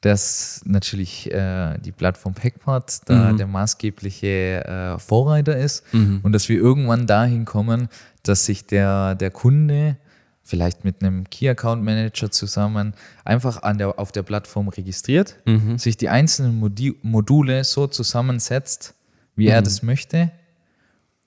dass 0.00 0.62
natürlich 0.64 1.30
äh, 1.30 1.78
die 1.78 1.92
Plattform 1.92 2.34
Packpart 2.34 3.08
da 3.08 3.32
mhm. 3.32 3.36
der 3.36 3.46
maßgebliche 3.46 4.64
äh, 4.64 4.98
Vorreiter 4.98 5.56
ist 5.56 5.84
mhm. 5.92 6.20
und 6.22 6.32
dass 6.32 6.48
wir 6.48 6.56
irgendwann 6.56 7.06
dahin 7.06 7.44
kommen, 7.44 7.88
dass 8.22 8.46
sich 8.46 8.66
der, 8.66 9.14
der 9.14 9.30
Kunde 9.30 9.96
vielleicht 10.42 10.84
mit 10.84 11.02
einem 11.02 11.28
Key 11.28 11.48
Account 11.48 11.84
Manager 11.84 12.30
zusammen 12.30 12.94
einfach 13.24 13.62
an 13.62 13.78
der, 13.78 13.98
auf 13.98 14.10
der 14.10 14.22
Plattform 14.22 14.68
registriert, 14.68 15.36
mhm. 15.44 15.78
sich 15.78 15.96
die 15.96 16.08
einzelnen 16.08 16.58
Modi 16.58 16.96
Module 17.02 17.62
so 17.64 17.86
zusammensetzt, 17.86 18.94
wie 19.36 19.48
er 19.48 19.60
mhm. 19.60 19.64
das 19.64 19.82
möchte 19.82 20.32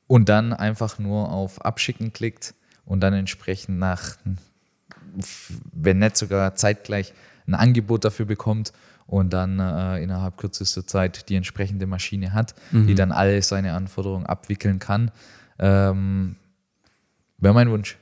und 0.08 0.30
dann 0.30 0.52
einfach 0.52 1.00
nur 1.00 1.32
auf 1.32 1.64
Abschicken 1.64 2.12
klickt 2.12 2.56
und 2.86 3.02
dann 3.02 3.14
entsprechend 3.14 3.78
nach, 3.78 4.18
wenn 5.72 6.00
nicht 6.00 6.18
sogar 6.18 6.56
zeitgleich, 6.56 7.14
ein 7.48 7.54
Angebot 7.54 8.06
dafür 8.06 8.26
bekommt 8.26 8.74
und 9.06 9.34
dann 9.34 9.60
äh, 9.60 10.02
innerhalb 10.02 10.38
kürzester 10.38 10.88
Zeit 10.88 11.30
die 11.30 11.36
entsprechende 11.36 11.88
Maschine 11.88 12.34
hat, 12.34 12.56
mhm. 12.72 12.88
die 12.88 12.96
dann 12.96 13.12
alle 13.12 13.42
seine 13.42 13.74
Anforderungen 13.74 14.26
abwickeln 14.26 14.80
kann. 14.80 15.12
Ähm, 15.60 16.36
Wäre 17.38 17.54
mein 17.54 17.70
Wunsch. 17.70 17.98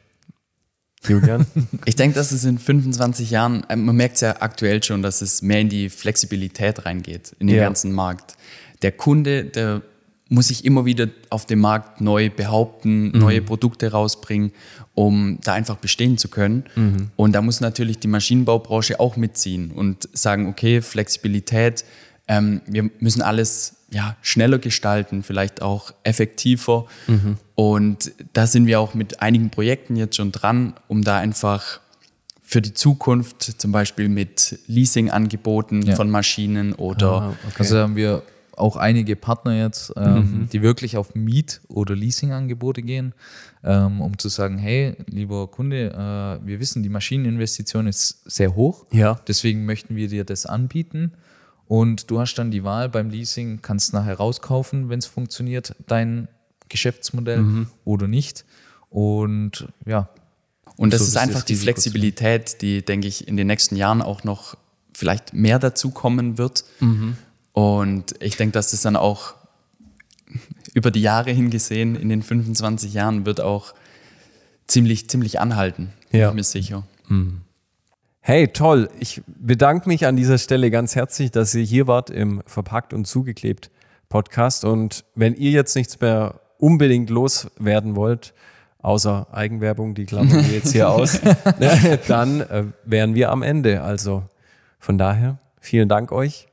Julian? 1.03 1.45
Ich 1.85 1.95
denke, 1.95 2.15
dass 2.15 2.31
es 2.31 2.43
in 2.43 2.59
25 2.59 3.31
Jahren, 3.31 3.63
äh, 3.69 3.75
man 3.75 3.95
merkt 3.95 4.15
es 4.15 4.21
ja 4.21 4.41
aktuell 4.41 4.83
schon, 4.83 5.01
dass 5.01 5.21
es 5.21 5.41
mehr 5.41 5.59
in 5.59 5.69
die 5.69 5.89
Flexibilität 5.89 6.85
reingeht, 6.85 7.35
in 7.39 7.47
den 7.47 7.57
ja. 7.57 7.63
ganzen 7.63 7.91
Markt. 7.91 8.35
Der 8.83 8.91
Kunde, 8.91 9.45
der 9.45 9.81
muss 10.31 10.47
sich 10.47 10.63
immer 10.63 10.85
wieder 10.85 11.09
auf 11.29 11.45
dem 11.45 11.59
Markt 11.59 11.99
neu 11.99 12.29
behaupten, 12.29 13.11
mhm. 13.11 13.19
neue 13.19 13.41
Produkte 13.41 13.91
rausbringen, 13.91 14.53
um 14.95 15.39
da 15.43 15.53
einfach 15.53 15.75
bestehen 15.75 16.17
zu 16.17 16.29
können. 16.29 16.63
Mhm. 16.75 17.11
Und 17.17 17.33
da 17.33 17.41
muss 17.41 17.59
natürlich 17.59 17.99
die 17.99 18.07
Maschinenbaubranche 18.07 19.01
auch 19.01 19.17
mitziehen 19.17 19.71
und 19.71 20.07
sagen, 20.13 20.47
okay, 20.47 20.81
Flexibilität, 20.81 21.83
ähm, 22.29 22.61
wir 22.65 22.89
müssen 22.99 23.21
alles 23.21 23.75
ja, 23.91 24.15
schneller 24.21 24.57
gestalten, 24.57 25.21
vielleicht 25.21 25.61
auch 25.61 25.93
effektiver. 26.03 26.85
Mhm. 27.07 27.35
Und 27.55 28.13
da 28.31 28.47
sind 28.47 28.67
wir 28.67 28.79
auch 28.79 28.93
mit 28.93 29.21
einigen 29.21 29.49
Projekten 29.49 29.97
jetzt 29.97 30.15
schon 30.15 30.31
dran, 30.31 30.75
um 30.87 31.03
da 31.03 31.17
einfach 31.17 31.81
für 32.41 32.61
die 32.61 32.73
Zukunft, 32.73 33.59
zum 33.61 33.73
Beispiel 33.73 34.07
mit 34.07 34.59
Leasing-Angeboten 34.67 35.81
ja. 35.81 35.95
von 35.95 36.09
Maschinen 36.09 36.71
oder. 36.71 37.11
Ah, 37.11 37.33
okay. 37.47 37.55
Also 37.59 37.79
haben 37.79 37.97
wir 37.97 38.23
auch 38.57 38.75
einige 38.75 39.15
Partner 39.15 39.57
jetzt, 39.57 39.93
ähm, 39.95 40.15
mhm. 40.15 40.49
die 40.51 40.61
wirklich 40.61 40.97
auf 40.97 41.15
Miet- 41.15 41.61
oder 41.67 41.95
Leasing-Angebote 41.95 42.81
gehen, 42.81 43.13
ähm, 43.63 44.01
um 44.01 44.17
zu 44.17 44.29
sagen, 44.29 44.57
hey, 44.57 44.95
lieber 45.07 45.47
Kunde, 45.47 45.91
äh, 45.91 46.45
wir 46.45 46.59
wissen, 46.59 46.83
die 46.83 46.89
Maschineninvestition 46.89 47.87
ist 47.87 48.21
sehr 48.25 48.55
hoch, 48.55 48.85
ja. 48.91 49.19
deswegen 49.27 49.65
möchten 49.65 49.95
wir 49.95 50.07
dir 50.07 50.23
das 50.23 50.45
anbieten. 50.45 51.13
Und 51.67 52.11
du 52.11 52.19
hast 52.19 52.35
dann 52.35 52.51
die 52.51 52.65
Wahl 52.65 52.89
beim 52.89 53.09
Leasing, 53.09 53.61
kannst 53.61 53.93
nachher 53.93 54.17
rauskaufen, 54.17 54.89
wenn 54.89 54.99
es 54.99 55.05
funktioniert, 55.05 55.73
dein 55.87 56.27
Geschäftsmodell 56.67 57.41
mhm. 57.41 57.67
oder 57.85 58.09
nicht. 58.09 58.43
Und 58.89 59.69
ja. 59.85 60.09
Und 60.75 60.91
das 60.91 61.01
so 61.01 61.07
ist 61.07 61.17
einfach 61.17 61.43
die 61.43 61.55
Flexibilität, 61.55 62.61
die, 62.61 62.83
denke 62.83 63.07
ich, 63.07 63.27
in 63.27 63.37
den 63.37 63.47
nächsten 63.47 63.77
Jahren 63.77 64.01
auch 64.01 64.23
noch 64.23 64.57
vielleicht 64.93 65.33
mehr 65.33 65.59
dazu 65.59 65.91
kommen 65.91 66.37
wird. 66.37 66.65
Mhm. 66.79 67.15
Und 67.53 68.15
ich 68.19 68.37
denke, 68.37 68.53
dass 68.53 68.71
das 68.71 68.81
dann 68.81 68.95
auch 68.95 69.33
über 70.73 70.91
die 70.91 71.01
Jahre 71.01 71.31
hingesehen, 71.31 71.95
in 71.95 72.09
den 72.09 72.23
25 72.23 72.93
Jahren, 72.93 73.25
wird 73.25 73.41
auch 73.41 73.73
ziemlich, 74.67 75.09
ziemlich 75.09 75.39
anhalten. 75.39 75.93
Ja. 76.11 76.29
Bin 76.29 76.29
ich 76.29 76.35
mir 76.35 76.43
sicher. 76.43 76.83
Mhm. 77.07 77.41
Hey, 78.21 78.47
toll. 78.47 78.89
Ich 78.99 79.21
bedanke 79.25 79.89
mich 79.89 80.05
an 80.05 80.15
dieser 80.15 80.37
Stelle 80.37 80.69
ganz 80.69 80.95
herzlich, 80.95 81.31
dass 81.31 81.55
ihr 81.55 81.63
hier 81.63 81.87
wart 81.87 82.09
im 82.09 82.43
Verpackt 82.45 82.93
und 82.93 83.05
Zugeklebt 83.05 83.71
Podcast. 84.09 84.63
Und 84.63 85.03
wenn 85.15 85.33
ihr 85.33 85.51
jetzt 85.51 85.75
nichts 85.75 85.99
mehr 85.99 86.39
unbedingt 86.59 87.09
loswerden 87.09 87.95
wollt, 87.95 88.33
außer 88.79 89.27
Eigenwerbung, 89.31 89.95
die 89.95 90.05
klammern 90.05 90.45
wir 90.45 90.55
jetzt 90.55 90.71
hier 90.71 90.89
aus, 90.89 91.19
dann 92.07 92.41
äh, 92.41 92.65
wären 92.85 93.15
wir 93.15 93.31
am 93.31 93.41
Ende. 93.41 93.81
Also 93.81 94.23
von 94.77 94.99
daher, 94.99 95.39
vielen 95.59 95.89
Dank 95.89 96.11
euch. 96.11 96.50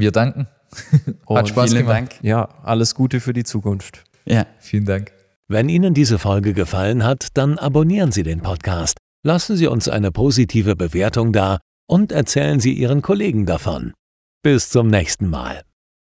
Wir 0.00 0.12
danken. 0.12 0.46
Hat 1.28 1.48
Spaß 1.48 1.72
gemacht. 1.72 1.88
Dank. 1.94 2.14
Ja, 2.22 2.48
alles 2.62 2.94
Gute 2.94 3.20
für 3.20 3.32
die 3.32 3.44
Zukunft. 3.44 4.04
Ja, 4.24 4.46
vielen 4.60 4.84
Dank. 4.84 5.12
Wenn 5.48 5.68
Ihnen 5.68 5.94
diese 5.94 6.18
Folge 6.18 6.52
gefallen 6.52 7.04
hat, 7.04 7.28
dann 7.34 7.58
abonnieren 7.58 8.12
Sie 8.12 8.22
den 8.22 8.40
Podcast, 8.40 8.98
lassen 9.24 9.56
Sie 9.56 9.66
uns 9.66 9.88
eine 9.88 10.12
positive 10.12 10.76
Bewertung 10.76 11.32
da 11.32 11.58
und 11.88 12.12
erzählen 12.12 12.60
Sie 12.60 12.72
Ihren 12.72 13.02
Kollegen 13.02 13.46
davon. 13.46 13.92
Bis 14.42 14.70
zum 14.70 14.88
nächsten 14.88 15.28
Mal. 15.28 15.62